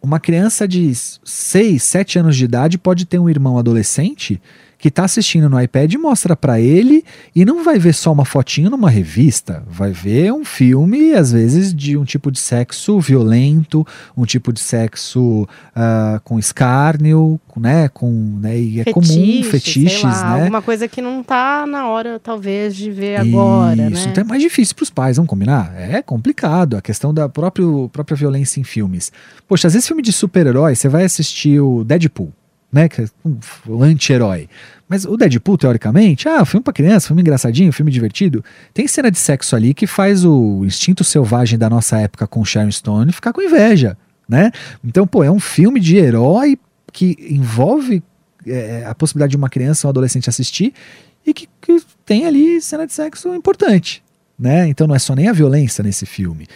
uma 0.02 0.20
criança 0.20 0.68
de 0.68 0.92
6, 0.94 1.82
7 1.82 2.18
anos 2.18 2.36
de 2.36 2.44
idade 2.44 2.78
pode 2.78 3.04
ter 3.04 3.18
um 3.18 3.28
irmão 3.28 3.58
adolescente 3.58 4.40
que 4.86 4.90
está 4.90 5.04
assistindo 5.04 5.50
no 5.50 5.60
iPad 5.60 5.92
mostra 5.94 6.36
para 6.36 6.60
ele 6.60 7.04
e 7.34 7.44
não 7.44 7.64
vai 7.64 7.76
ver 7.76 7.92
só 7.92 8.12
uma 8.12 8.24
fotinho 8.24 8.70
numa 8.70 8.88
revista, 8.88 9.64
vai 9.68 9.90
ver 9.90 10.32
um 10.32 10.44
filme, 10.44 11.12
às 11.12 11.32
vezes, 11.32 11.74
de 11.74 11.96
um 11.96 12.04
tipo 12.04 12.30
de 12.30 12.38
sexo 12.38 13.00
violento, 13.00 13.84
um 14.16 14.24
tipo 14.24 14.52
de 14.52 14.60
sexo 14.60 15.44
ah, 15.74 16.20
com 16.22 16.38
escárnio, 16.38 17.40
né, 17.56 17.88
com, 17.88 18.38
né, 18.40 18.56
e 18.60 18.80
é 18.80 18.84
comum 18.84 19.06
Fetiche, 19.06 19.50
fetiches, 19.50 19.92
sei 19.98 20.08
lá, 20.08 20.36
né? 20.36 20.42
Alguma 20.42 20.62
coisa 20.62 20.86
que 20.86 21.02
não 21.02 21.20
tá 21.20 21.66
na 21.66 21.88
hora, 21.88 22.20
talvez, 22.20 22.76
de 22.76 22.92
ver 22.92 23.16
agora, 23.16 23.90
Isso, 23.90 24.04
né? 24.04 24.12
então 24.12 24.22
é 24.22 24.26
mais 24.26 24.40
difícil 24.40 24.76
para 24.76 24.84
os 24.84 24.90
pais, 24.90 25.16
vamos 25.16 25.28
combinar? 25.28 25.74
É 25.76 26.00
complicado, 26.00 26.76
a 26.76 26.80
questão 26.80 27.12
da 27.12 27.28
próprio, 27.28 27.90
própria 27.92 28.16
violência 28.16 28.60
em 28.60 28.64
filmes. 28.64 29.10
Poxa, 29.48 29.66
às 29.66 29.72
vezes 29.72 29.88
filme 29.88 30.02
de 30.02 30.12
super-herói, 30.12 30.76
você 30.76 30.88
vai 30.88 31.02
assistir 31.02 31.58
o 31.58 31.82
Deadpool, 31.82 32.32
né, 32.76 32.88
é 32.98 33.28
um 33.66 33.82
anti-herói. 33.82 34.48
Mas 34.86 35.06
o 35.06 35.16
Deadpool, 35.16 35.56
teoricamente, 35.56 36.28
ah, 36.28 36.44
filme 36.44 36.62
para 36.62 36.74
criança, 36.74 37.08
filme 37.08 37.22
engraçadinho, 37.22 37.72
filme 37.72 37.90
divertido, 37.90 38.44
tem 38.74 38.86
cena 38.86 39.10
de 39.10 39.18
sexo 39.18 39.56
ali 39.56 39.72
que 39.72 39.86
faz 39.86 40.24
o 40.24 40.62
instinto 40.64 41.02
selvagem 41.02 41.58
da 41.58 41.70
nossa 41.70 41.98
época 41.98 42.26
com 42.26 42.44
Sharon 42.44 42.70
Stone 42.70 43.10
ficar 43.12 43.32
com 43.32 43.40
inveja, 43.40 43.96
né? 44.28 44.52
Então, 44.84 45.06
pô, 45.06 45.24
é 45.24 45.30
um 45.30 45.40
filme 45.40 45.80
de 45.80 45.96
herói 45.96 46.58
que 46.92 47.16
envolve 47.30 48.02
é, 48.46 48.84
a 48.86 48.94
possibilidade 48.94 49.30
de 49.30 49.36
uma 49.36 49.48
criança 49.48 49.86
ou 49.86 49.88
um 49.88 49.92
adolescente 49.92 50.28
assistir 50.28 50.74
e 51.26 51.32
que, 51.32 51.48
que 51.60 51.82
tem 52.04 52.26
ali 52.26 52.60
cena 52.60 52.86
de 52.86 52.92
sexo 52.92 53.34
importante, 53.34 54.04
né? 54.38 54.68
Então 54.68 54.86
não 54.86 54.94
é 54.94 54.98
só 54.98 55.14
nem 55.14 55.28
a 55.28 55.32
violência 55.32 55.82
nesse 55.82 56.04
filme. 56.04 56.46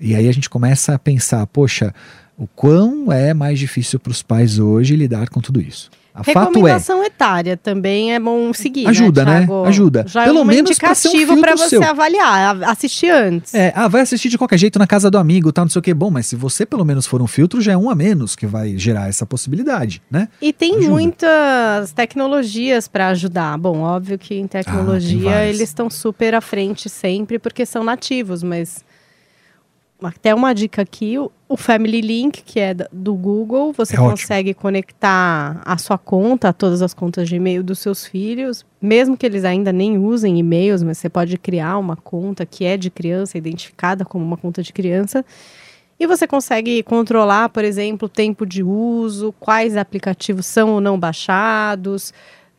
E 0.00 0.14
aí 0.14 0.28
a 0.28 0.32
gente 0.32 0.48
começa 0.48 0.94
a 0.94 0.98
pensar, 0.98 1.46
poxa, 1.48 1.92
o 2.36 2.46
quão 2.46 3.12
é 3.12 3.32
mais 3.34 3.58
difícil 3.58 3.98
para 3.98 4.10
os 4.10 4.22
pais 4.22 4.58
hoje 4.58 4.96
lidar 4.96 5.28
com 5.28 5.40
tudo 5.40 5.60
isso. 5.60 5.90
A 6.16 6.22
fato 6.22 6.36
é, 6.38 6.40
Recomendação 6.44 7.02
etária 7.02 7.56
também 7.56 8.14
é 8.14 8.20
bom 8.20 8.52
seguir, 8.54 8.86
Ajuda, 8.86 9.24
né? 9.24 9.38
Thiago? 9.38 9.64
Ajuda. 9.64 10.04
Já 10.06 10.22
Pelo 10.22 10.38
é 10.38 10.42
um 10.42 10.44
menos 10.44 10.78
pra 10.78 10.94
ser 10.94 11.08
um 11.08 11.10
indicativo 11.10 11.40
para 11.40 11.56
você 11.56 11.70
seu. 11.70 11.82
avaliar, 11.82 12.62
assistir 12.62 13.10
antes. 13.10 13.52
é, 13.52 13.72
ah, 13.74 13.88
vai 13.88 14.02
assistir 14.02 14.28
de 14.28 14.38
qualquer 14.38 14.56
jeito 14.56 14.78
na 14.78 14.86
casa 14.86 15.10
do 15.10 15.18
amigo, 15.18 15.50
tal, 15.52 15.64
não 15.64 15.70
sei 15.70 15.80
o 15.80 15.82
que. 15.82 15.92
Bom, 15.92 16.12
mas 16.12 16.26
se 16.26 16.36
você 16.36 16.64
pelo 16.64 16.84
menos 16.84 17.04
for 17.04 17.20
um 17.20 17.26
filtro, 17.26 17.60
já 17.60 17.72
é 17.72 17.76
um 17.76 17.90
a 17.90 17.96
menos 17.96 18.36
que 18.36 18.46
vai 18.46 18.78
gerar 18.78 19.08
essa 19.08 19.26
possibilidade, 19.26 20.00
né? 20.08 20.28
E 20.40 20.52
tem 20.52 20.76
Ajuda. 20.76 20.88
muitas 20.88 21.90
tecnologias 21.92 22.86
para 22.86 23.08
ajudar. 23.08 23.58
Bom, 23.58 23.80
óbvio 23.80 24.16
que 24.16 24.36
em 24.36 24.44
Ah, 24.44 24.48
tecnologia 24.48 25.30
várias. 25.30 25.56
eles 25.56 25.68
estão 25.68 25.90
super 25.90 26.32
à 26.32 26.40
frente 26.40 26.88
sempre 26.88 27.40
porque 27.40 27.66
são 27.66 27.82
nativos, 27.82 28.40
mas 28.44 28.84
até 30.06 30.34
uma 30.34 30.52
dica 30.54 30.82
aqui, 30.82 31.18
o- 31.18 31.30
Family 31.56 32.00
Link, 32.00 32.42
que 32.42 32.58
é 32.58 32.74
do 32.92 33.14
Google, 33.14 33.72
você 33.72 33.94
É 33.94 34.00
ótimo. 34.00 34.10
consegue 34.10 34.52
conectar 34.54 35.60
a 35.64 35.78
sua 35.78 35.96
conta, 35.96 36.48
a 36.48 36.52
todas 36.52 36.82
as 36.82 36.92
contas 36.92 37.28
de 37.28 37.36
e-mail 37.36 37.62
dos 37.62 37.78
seus 37.78 38.04
filhos, 38.04 38.66
mesmo 38.82 39.16
que 39.16 39.24
eles 39.24 39.44
ainda 39.44 39.72
nem 39.72 39.96
usem 39.96 40.38
e-mails, 40.38 40.82
mas 40.82 40.98
você 40.98 41.08
pode 41.08 41.38
criar 41.38 41.78
uma 41.78 41.94
conta 41.96 42.44
que 42.44 42.64
é 42.64 42.76
de 42.76 42.90
criança, 42.90 43.38
identificada 43.38 44.04
como 44.04 44.24
uma 44.24 44.36
conta 44.36 44.62
de 44.62 44.72
criança. 44.72 45.24
E 45.98 46.08
você 46.08 46.26
consegue 46.26 46.82
controlar, 46.82 47.48
por 47.50 47.62
exemplo, 47.64 48.06
o 48.06 48.08
tempo 48.08 48.44
de 48.44 48.64
uso, 48.64 49.32
quais 49.38 49.76
aplicativos 49.76 50.44
são 50.46 50.70
ou 50.70 50.80
não 50.80 50.98
baixados, 50.98 52.12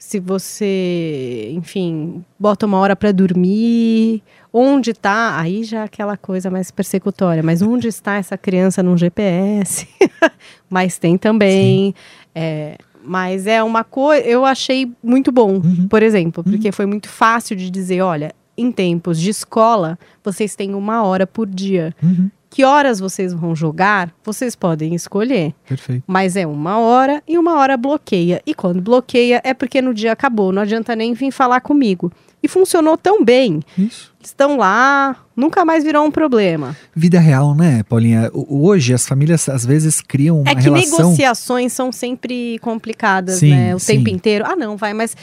se 0.07 0.19
você, 0.19 1.49
enfim, 1.53 2.23
bota 2.39 2.65
uma 2.67 2.77
hora 2.77 2.95
para 2.95 3.11
dormir, 3.11 4.21
onde 4.53 4.91
está, 4.91 5.39
aí 5.39 5.63
já 5.63 5.81
é 5.81 5.83
aquela 5.83 6.15
coisa 6.15 6.51
mais 6.51 6.69
persecutória, 6.69 7.41
mas 7.41 7.61
onde 7.63 7.87
está 7.87 8.15
essa 8.15 8.37
criança 8.37 8.83
num 8.83 8.95
GPS? 8.95 9.87
mas 10.69 10.99
tem 10.99 11.17
também. 11.17 11.95
é, 12.35 12.77
mas 13.03 13.47
é 13.47 13.63
uma 13.63 13.83
coisa, 13.83 14.25
eu 14.27 14.45
achei 14.45 14.91
muito 15.03 15.31
bom, 15.31 15.55
Uhum. 15.55 15.87
por 15.87 16.03
exemplo, 16.03 16.43
porque 16.43 16.71
foi 16.71 16.85
muito 16.85 17.09
fácil 17.09 17.55
de 17.55 17.69
dizer, 17.71 18.01
olha, 18.01 18.31
em 18.57 18.71
tempos 18.71 19.19
de 19.19 19.29
escola, 19.31 19.97
vocês 20.23 20.55
têm 20.55 20.73
uma 20.75 21.03
hora 21.03 21.25
por 21.27 21.47
dia. 21.47 21.93
Uhum, 22.01 22.29
Que 22.49 22.63
horas 22.63 22.99
vocês 22.99 23.33
vão 23.33 23.55
jogar, 23.55 24.13
vocês 24.23 24.55
podem 24.55 24.95
escolher. 24.95 25.53
perfeito. 25.67 26.03
Mas 26.07 26.35
é 26.35 26.47
uma 26.47 26.77
hora 26.79 27.21
e 27.27 27.37
uma 27.37 27.55
hora 27.55 27.75
bloqueia. 27.75 28.41
E 28.45 28.53
quando 28.53 28.81
bloqueia 28.81 29.41
é 29.43 29.53
porque 29.53 29.81
no 29.81 29.93
dia 29.93 30.11
acabou, 30.13 30.51
não 30.53 30.61
adianta 30.61 30.95
nem 30.95 31.13
vir 31.13 31.31
falar 31.31 31.59
comigo. 31.61 32.11
E 32.41 32.47
funcionou 32.47 32.95
tão 32.95 33.25
bem. 33.25 33.59
Isso. 33.77 34.13
Estão 34.23 34.55
lá, 34.57 35.15
nunca 35.35 35.65
mais 35.65 35.83
virou 35.83 36.05
um 36.05 36.11
problema. 36.11 36.77
Vida 36.95 37.19
real, 37.19 37.55
né, 37.55 37.81
Paulinha? 37.83 38.29
Hoje 38.33 38.93
as 38.93 39.05
famílias 39.07 39.49
às 39.49 39.65
vezes 39.65 39.99
criam 39.99 40.39
uma 40.41 40.51
é 40.51 40.55
que 40.55 40.61
relação. 40.61 40.99
negociações 40.99 41.73
são 41.73 41.91
sempre 41.91 42.59
complicadas, 42.59 43.39
Sim, 43.39 43.49
né? 43.49 43.75
O 43.75 43.79
sim. 43.79 43.97
tempo 43.97 44.09
inteiro. 44.09 44.45
Ah, 44.47 44.55
não, 44.55 44.77
vai, 44.77 44.93
mas. 44.93 45.17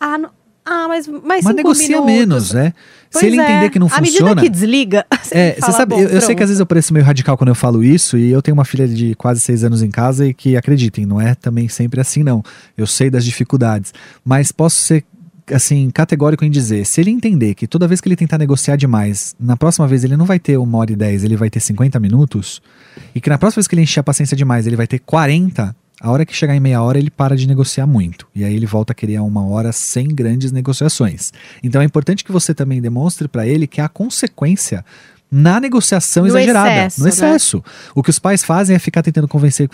Ah, 0.00 0.18
não- 0.18 0.30
Ah, 0.66 0.86
mas, 0.88 1.06
mas, 1.06 1.44
negocia 1.54 2.00
minutos. 2.00 2.06
menos, 2.14 2.52
né? 2.52 2.72
Pois 3.12 3.20
Se 3.20 3.26
ele 3.26 3.38
é. 3.38 3.44
entender 3.44 3.70
que 3.70 3.78
não 3.78 3.86
À 3.86 3.90
funciona. 3.90 4.30
medida 4.30 4.40
que 4.42 4.48
desliga, 4.48 5.04
você 5.22 5.34
É, 5.36 5.56
você 5.60 5.72
sabe, 5.72 5.94
"Bom, 5.94 6.00
eu, 6.00 6.08
eu 6.08 6.20
sei 6.20 6.28
que 6.30 6.36
pronto." 6.36 6.42
às 6.42 6.48
vezes 6.48 6.60
eu 6.60 6.66
pareço 6.66 6.92
meio 6.94 7.04
radical 7.04 7.36
quando 7.36 7.48
eu 7.50 7.54
falo 7.54 7.84
isso, 7.84 8.16
e 8.16 8.30
eu 8.30 8.40
tenho 8.40 8.54
uma 8.54 8.64
filha 8.64 8.88
de 8.88 9.14
quase 9.14 9.40
seis 9.40 9.62
anos 9.62 9.82
em 9.82 9.90
casa 9.90 10.26
e 10.26 10.32
que, 10.34 10.56
acreditem, 10.56 11.04
não 11.06 11.20
é 11.20 11.34
também 11.34 11.68
sempre 11.68 12.00
assim, 12.00 12.22
não. 12.22 12.42
Eu 12.76 12.86
sei 12.86 13.10
das 13.10 13.24
dificuldades, 13.24 13.92
mas 14.24 14.50
posso 14.50 14.76
ser, 14.80 15.04
assim, 15.52 15.90
categórico 15.90 16.44
em 16.46 16.50
dizer, 16.50 16.86
se 16.86 17.00
ele 17.00 17.10
entender 17.10 17.54
que 17.54 17.66
toda 17.66 17.86
vez 17.86 18.00
que 18.00 18.08
ele 18.08 18.16
tentar 18.16 18.38
negociar 18.38 18.76
demais, 18.76 19.34
na 19.38 19.56
próxima 19.58 19.86
vez 19.86 20.02
ele 20.02 20.16
não 20.16 20.24
vai 20.24 20.38
ter 20.38 20.56
uma 20.56 20.78
hora 20.78 20.90
e 20.90 20.96
dez, 20.96 21.22
ele 21.24 21.36
vai 21.36 21.50
ter 21.50 21.60
50 21.60 22.00
minutos, 22.00 22.62
e 23.14 23.20
que 23.20 23.28
na 23.28 23.36
próxima 23.38 23.60
vez 23.60 23.68
que 23.68 23.74
ele 23.74 23.82
encher 23.82 24.00
a 24.00 24.04
paciência 24.04 24.34
demais, 24.36 24.66
ele 24.66 24.76
vai 24.76 24.86
ter 24.86 24.98
40, 24.98 25.76
a 26.04 26.10
hora 26.10 26.26
que 26.26 26.36
chegar 26.36 26.54
em 26.54 26.60
meia 26.60 26.82
hora, 26.82 26.98
ele 26.98 27.10
para 27.10 27.34
de 27.34 27.48
negociar 27.48 27.86
muito. 27.86 28.28
E 28.34 28.44
aí 28.44 28.54
ele 28.54 28.66
volta 28.66 28.92
a 28.92 28.94
querer 28.94 29.18
uma 29.20 29.42
hora 29.46 29.72
sem 29.72 30.06
grandes 30.06 30.52
negociações. 30.52 31.32
Então 31.62 31.80
é 31.80 31.84
importante 31.86 32.22
que 32.22 32.30
você 32.30 32.52
também 32.52 32.78
demonstre 32.78 33.26
para 33.26 33.46
ele 33.46 33.66
que 33.66 33.80
há 33.80 33.88
consequência 33.88 34.84
na 35.30 35.58
negociação 35.58 36.22
No 36.22 36.28
exagerada, 36.28 36.70
excesso, 36.70 36.98
no 37.00 37.04
né? 37.04 37.10
excesso. 37.10 37.64
O 37.94 38.02
que 38.02 38.10
os 38.10 38.18
pais 38.18 38.44
fazem 38.44 38.76
é 38.76 38.78
ficar 38.78 39.02
tentando 39.02 39.26
convencer 39.26 39.68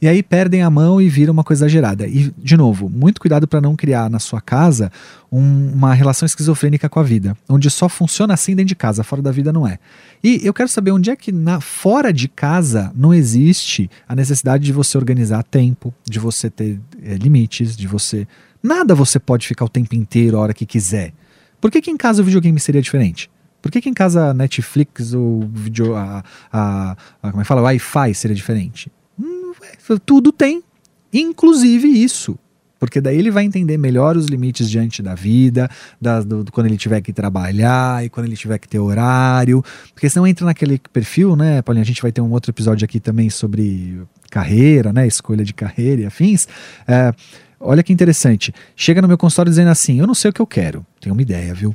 e 0.00 0.08
aí 0.08 0.22
perdem 0.22 0.62
a 0.62 0.68
mão 0.70 1.00
e 1.00 1.08
vira 1.08 1.32
uma 1.32 1.42
coisa 1.42 1.64
exagerada. 1.64 2.06
E 2.06 2.32
de 2.36 2.56
novo, 2.56 2.90
muito 2.90 3.20
cuidado 3.20 3.48
para 3.48 3.60
não 3.60 3.74
criar 3.74 4.10
na 4.10 4.18
sua 4.18 4.40
casa 4.40 4.92
um- 5.32 5.72
uma 5.72 5.94
relação 5.94 6.26
esquizofrênica 6.26 6.88
com 6.88 7.00
a 7.00 7.02
vida, 7.02 7.36
onde 7.48 7.70
só 7.70 7.88
funciona 7.88 8.34
assim 8.34 8.54
dentro 8.54 8.68
de 8.68 8.76
casa, 8.76 9.02
fora 9.02 9.22
da 9.22 9.30
vida 9.32 9.52
não 9.52 9.66
é. 9.66 9.78
E 10.22 10.40
eu 10.44 10.52
quero 10.52 10.68
saber 10.68 10.90
onde 10.90 11.10
é 11.10 11.16
que 11.16 11.32
na, 11.32 11.60
fora 11.60 12.12
de 12.12 12.28
casa 12.28 12.92
não 12.94 13.12
existe 13.14 13.90
a 14.08 14.14
necessidade 14.14 14.64
de 14.64 14.72
você 14.72 14.96
organizar 14.98 15.42
tempo, 15.42 15.92
de 16.08 16.18
você 16.18 16.50
ter 16.50 16.78
eh, 17.02 17.14
limites, 17.14 17.76
de 17.76 17.86
você. 17.86 18.26
Nada 18.62 18.94
você 18.94 19.18
pode 19.18 19.46
ficar 19.46 19.64
o 19.64 19.68
tempo 19.68 19.94
inteiro 19.94 20.36
a 20.36 20.40
hora 20.40 20.54
que 20.54 20.64
quiser. 20.66 21.12
Por 21.60 21.70
que, 21.70 21.80
que 21.80 21.90
em 21.90 21.96
casa 21.96 22.20
o 22.22 22.24
videogame 22.24 22.58
seria 22.60 22.82
diferente? 22.82 23.30
Por 23.64 23.70
que, 23.70 23.80
que 23.80 23.88
em 23.88 23.94
casa 23.94 24.34
Netflix 24.34 25.14
ou 25.14 25.48
video, 25.50 25.96
a, 25.96 26.22
a, 26.52 26.96
a- 27.22 27.30
como 27.30 27.40
é 27.40 27.44
que 27.44 27.48
fala? 27.48 27.62
Wi-Fi 27.62 28.12
seria 28.14 28.36
diferente? 28.36 28.92
Hum, 29.18 29.52
é, 29.62 29.96
tudo 30.04 30.30
tem, 30.30 30.62
inclusive 31.10 31.88
isso. 31.88 32.38
Porque 32.78 33.00
daí 33.00 33.16
ele 33.16 33.30
vai 33.30 33.42
entender 33.44 33.78
melhor 33.78 34.18
os 34.18 34.26
limites 34.26 34.68
diante 34.68 35.02
da 35.02 35.14
vida, 35.14 35.70
da- 35.98 36.20
do, 36.20 36.44
do- 36.44 36.52
quando 36.52 36.66
ele 36.66 36.76
tiver 36.76 37.00
que 37.00 37.10
trabalhar 37.10 38.04
e 38.04 38.10
quando 38.10 38.26
ele 38.26 38.36
tiver 38.36 38.58
que 38.58 38.68
ter 38.68 38.78
horário. 38.80 39.64
Porque 39.94 40.10
senão 40.10 40.26
entra 40.26 40.44
naquele 40.44 40.78
perfil, 40.92 41.34
né, 41.34 41.62
Paulinha? 41.62 41.82
A 41.82 41.86
gente 41.86 42.02
vai 42.02 42.12
ter 42.12 42.20
um 42.20 42.30
outro 42.32 42.50
episódio 42.50 42.84
aqui 42.84 43.00
também 43.00 43.30
sobre 43.30 44.02
carreira, 44.30 44.92
né? 44.92 45.06
Escolha 45.06 45.42
de 45.42 45.54
carreira 45.54 46.02
e 46.02 46.04
afins. 46.04 46.46
É, 46.86 47.14
olha 47.58 47.82
que 47.82 47.94
interessante. 47.94 48.52
Chega 48.76 49.00
no 49.00 49.08
meu 49.08 49.16
consultório 49.16 49.48
dizendo 49.48 49.70
assim: 49.70 49.98
eu 50.00 50.06
não 50.06 50.14
sei 50.14 50.28
o 50.28 50.34
que 50.34 50.42
eu 50.42 50.46
quero. 50.46 50.84
Tenho 51.00 51.14
uma 51.14 51.22
ideia, 51.22 51.54
viu? 51.54 51.74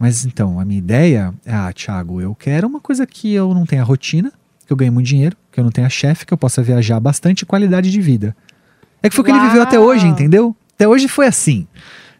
Mas 0.00 0.24
então, 0.24 0.58
a 0.58 0.64
minha 0.64 0.78
ideia 0.78 1.34
é, 1.44 1.52
ah, 1.52 1.70
Thiago, 1.74 2.22
eu 2.22 2.34
quero 2.34 2.66
uma 2.66 2.80
coisa 2.80 3.06
que 3.06 3.34
eu 3.34 3.52
não 3.52 3.66
tenha 3.66 3.84
rotina, 3.84 4.32
que 4.66 4.72
eu 4.72 4.76
ganhe 4.76 4.90
muito 4.90 5.06
dinheiro, 5.06 5.36
que 5.52 5.60
eu 5.60 5.64
não 5.64 5.70
tenha 5.70 5.90
chefe, 5.90 6.24
que 6.24 6.32
eu 6.32 6.38
possa 6.38 6.62
viajar 6.62 6.98
bastante 6.98 7.44
qualidade 7.44 7.90
de 7.90 8.00
vida. 8.00 8.34
É 9.02 9.10
que 9.10 9.14
foi 9.14 9.22
o 9.22 9.24
que 9.26 9.30
ele 9.30 9.40
viveu 9.40 9.60
até 9.60 9.78
hoje, 9.78 10.06
entendeu? 10.06 10.56
Até 10.74 10.88
hoje 10.88 11.06
foi 11.06 11.26
assim. 11.26 11.66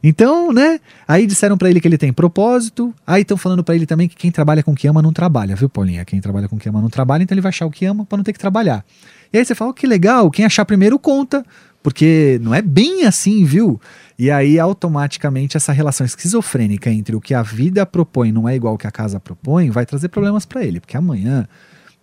Então, 0.03 0.53
né? 0.53 0.79
Aí 1.09 1.27
disseram 1.27 1.57
pra 1.57 1.71
ele 1.71 1.81
que 1.81 1.89
ele 1.89 1.97
tem 1.97 2.13
propósito. 2.13 2.95
Aí 3.07 3.23
estão 3.23 3.39
falando 3.39 3.65
pra 3.65 3.75
ele 3.75 3.87
também 3.87 4.09
que 4.09 4.17
quem 4.17 4.31
trabalha 4.31 4.63
com 4.63 4.73
o 4.73 4.75
que 4.75 4.87
ama 4.87 5.01
não 5.01 5.13
trabalha, 5.13 5.57
viu, 5.57 5.69
Paulinha? 5.69 6.05
Quem 6.05 6.21
trabalha 6.21 6.49
com 6.49 6.57
o 6.57 6.59
que 6.59 6.69
ama 6.69 6.83
não 6.83 6.91
trabalha, 6.91 7.23
então 7.23 7.35
ele 7.35 7.41
vai 7.41 7.49
achar 7.49 7.65
o 7.65 7.71
que 7.71 7.87
ama 7.87 8.05
pra 8.05 8.19
não 8.19 8.25
ter 8.25 8.35
que 8.35 8.39
trabalhar. 8.39 8.85
E 9.33 9.39
aí 9.39 9.45
você 9.45 9.55
fala, 9.55 9.71
oh, 9.71 9.75
que 9.75 9.87
legal, 9.87 10.31
quem 10.31 10.45
achar 10.45 10.67
primeiro 10.67 10.99
conta, 10.99 11.45
porque 11.83 12.39
não 12.43 12.55
é 12.55 12.63
bem 12.63 13.05
assim, 13.05 13.45
viu? 13.45 13.81
E 14.19 14.31
aí 14.31 14.59
automaticamente 14.59 15.57
essa 15.57 15.73
relação 15.73 16.05
esquizofrênica 16.05 16.91
entre 16.91 17.17
o 17.17 17.21
que 17.21 17.33
a 17.33 17.43
vida 17.43 17.87
propõe 17.87 18.31
não 18.31 18.49
é 18.49 18.55
igual 18.55 18.73
ao 18.73 18.79
que 18.79 18.87
a 18.87 18.91
casa 18.91 19.19
propõe, 19.19 19.71
vai 19.71 19.87
trazer 19.87 20.09
problemas 20.09 20.45
pra 20.45 20.63
ele, 20.63 20.81
porque 20.81 20.97
amanhã, 20.97 21.49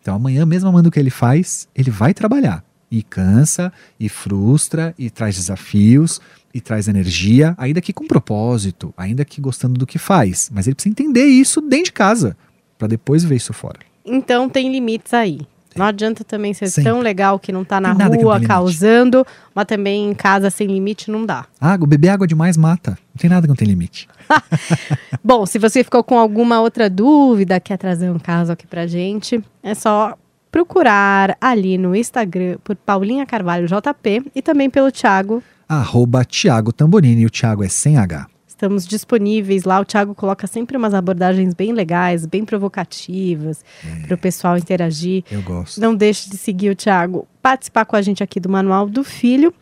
então 0.02 0.16
amanhã 0.16 0.46
mesmo 0.46 0.70
amando 0.70 0.90
o 0.90 0.92
que 0.92 1.00
ele 1.00 1.12
faz, 1.12 1.68
ele 1.76 1.92
vai 1.92 2.14
trabalhar 2.14 2.64
e 2.90 3.04
cansa 3.04 3.72
e 4.00 4.10
frustra 4.10 4.96
e 4.98 5.10
traz 5.10 5.36
desafios 5.36 6.20
e 6.54 6.62
traz 6.62 6.88
energia, 6.88 7.54
ainda 7.58 7.82
que 7.82 7.94
com 7.94 8.08
propósito, 8.08 8.94
ainda 8.98 9.24
que 9.24 9.40
gostando 9.40 9.78
do 9.78 9.86
que 9.86 10.00
faz, 10.00 10.50
mas 10.52 10.66
ele 10.66 10.76
precisa 10.76 10.92
entender 10.92 11.26
isso 11.26 11.62
dentro 11.62 11.86
de 11.86 11.94
casa 11.94 12.36
pra 12.78 12.88
depois 12.88 13.24
ver 13.24 13.36
isso 13.36 13.54
fora. 13.54 13.80
Então 14.06 14.50
tem 14.50 14.72
limites 14.72 15.14
aí. 15.14 15.42
Não 15.78 15.86
adianta 15.86 16.24
também 16.24 16.54
ser 16.54 16.68
Sempre. 16.68 16.92
tão 16.92 17.00
legal 17.00 17.40
que 17.40 17.52
não 17.52 17.64
tá 17.64 17.80
na 17.80 17.96
Tem 17.96 18.10
não 18.10 18.16
rua 18.16 18.40
causando, 18.42 19.26
mas 19.54 19.66
também 19.66 20.10
em 20.10 20.14
casa 20.14 20.50
sem 20.50 20.68
limite 20.68 21.12
não 21.12 21.26
dá. 21.26 21.46
Água, 21.60 21.88
beber 21.88 22.10
água 22.10 22.28
demais 22.28 22.58
mata. 22.58 22.92
Não 22.92 23.20
tem 23.20 23.30
nada 23.30 23.44
que 23.44 23.48
não 23.50 23.56
tem 23.56 23.68
limite. 23.68 24.08
Bom, 25.24 25.46
se 25.46 25.60
você 25.60 25.84
ficou 25.84 26.04
com 26.04 26.18
alguma 26.18 26.60
outra 26.62 26.90
dúvida, 26.90 27.60
quer 27.60 27.78
trazer 27.78 28.10
um 28.10 28.20
caso 28.20 28.52
aqui 28.52 28.66
pra 28.68 28.88
gente, 28.88 29.44
é 29.64 29.74
só 29.74 30.18
procurar 30.52 31.38
ali 31.40 31.78
no 31.78 31.96
Instagram 31.96 32.58
por 32.64 32.76
Paulinha 32.76 33.26
Carvalho 33.26 33.68
JP 33.68 34.32
e 34.34 34.42
também 34.42 34.70
pelo 34.70 34.92
Thiago. 34.92 35.44
Arroba 35.68 36.24
Thiago 36.24 36.72
Tamborini, 36.72 37.26
o 37.26 37.30
Thiago 37.30 37.64
é 37.64 37.68
sem 37.68 37.98
H. 37.98 38.28
Estamos 38.58 38.88
disponíveis 38.88 39.66
lá. 39.66 39.80
O 39.80 39.86
Thiago 39.86 40.16
coloca 40.16 40.48
sempre 40.48 40.76
umas 40.76 40.96
abordagens 40.96 41.54
bem 41.54 41.72
legais, 41.72 42.26
bem 42.26 42.44
provocativas, 42.44 43.64
para 44.08 44.16
o 44.16 44.18
pessoal 44.18 44.58
interagir. 44.58 45.24
Eu 45.30 45.44
gosto. 45.44 45.80
Não 45.80 45.94
deixe 45.94 46.28
de 46.28 46.38
seguir 46.38 46.72
o 46.72 46.76
Thiago, 46.76 47.28
participar 47.40 47.86
com 47.86 47.96
a 47.96 48.02
gente 48.02 48.24
aqui 48.24 48.40
do 48.40 48.50
Manual 48.50 48.90
do 48.90 49.04
Filho. 49.04 49.54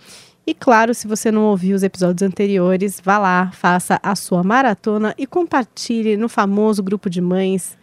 E 0.48 0.54
claro, 0.54 0.94
se 0.94 1.08
você 1.08 1.30
não 1.30 1.42
ouviu 1.44 1.76
os 1.76 1.84
episódios 1.84 2.26
anteriores, 2.26 3.02
vá 3.04 3.18
lá, 3.18 3.52
faça 3.52 4.00
a 4.02 4.16
sua 4.16 4.44
maratona 4.44 5.14
e 5.18 5.28
compartilhe 5.28 6.16
no 6.16 6.30
famoso 6.30 6.82
grupo 6.82 7.10
de 7.10 7.20
mães 7.20 7.78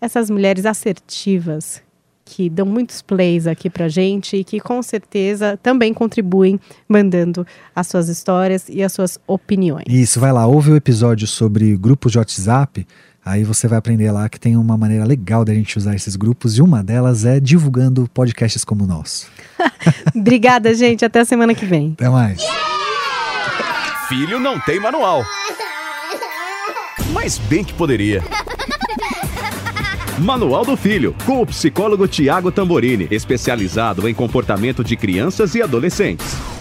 essas 0.00 0.30
mulheres 0.30 0.64
assertivas 0.64 1.82
que 2.26 2.50
dão 2.50 2.66
muitos 2.66 3.00
plays 3.00 3.46
aqui 3.46 3.70
pra 3.70 3.88
gente 3.88 4.36
e 4.36 4.44
que 4.44 4.58
com 4.58 4.82
certeza 4.82 5.56
também 5.62 5.94
contribuem 5.94 6.60
mandando 6.88 7.46
as 7.74 7.86
suas 7.86 8.08
histórias 8.08 8.68
e 8.68 8.82
as 8.82 8.92
suas 8.92 9.18
opiniões. 9.28 9.84
Isso, 9.88 10.18
vai 10.18 10.32
lá, 10.32 10.44
ouve 10.44 10.72
o 10.72 10.76
episódio 10.76 11.26
sobre 11.26 11.76
grupos 11.76 12.12
de 12.12 12.18
WhatsApp. 12.18 12.84
Aí 13.24 13.44
você 13.44 13.66
vai 13.68 13.78
aprender 13.78 14.10
lá 14.10 14.28
que 14.28 14.38
tem 14.38 14.56
uma 14.56 14.76
maneira 14.76 15.04
legal 15.04 15.44
da 15.44 15.54
gente 15.54 15.78
usar 15.78 15.94
esses 15.94 16.16
grupos 16.16 16.58
e 16.58 16.62
uma 16.62 16.82
delas 16.82 17.24
é 17.24 17.38
divulgando 17.38 18.08
podcasts 18.12 18.64
como 18.64 18.84
o 18.84 18.86
nosso. 18.86 19.28
Obrigada, 20.14 20.74
gente. 20.74 21.04
Até 21.04 21.20
a 21.20 21.24
semana 21.24 21.54
que 21.54 21.64
vem. 21.64 21.92
Até 21.92 22.08
mais. 22.08 22.42
Filho 24.08 24.38
não 24.38 24.60
tem 24.60 24.80
manual. 24.80 25.24
Mas 27.12 27.38
bem 27.38 27.64
que 27.64 27.72
poderia. 27.72 28.22
Manual 30.18 30.64
do 30.64 30.76
Filho, 30.78 31.14
com 31.26 31.42
o 31.42 31.46
psicólogo 31.46 32.08
Tiago 32.08 32.50
Tamborini, 32.50 33.06
especializado 33.10 34.08
em 34.08 34.14
comportamento 34.14 34.82
de 34.82 34.96
crianças 34.96 35.54
e 35.54 35.60
adolescentes. 35.60 36.55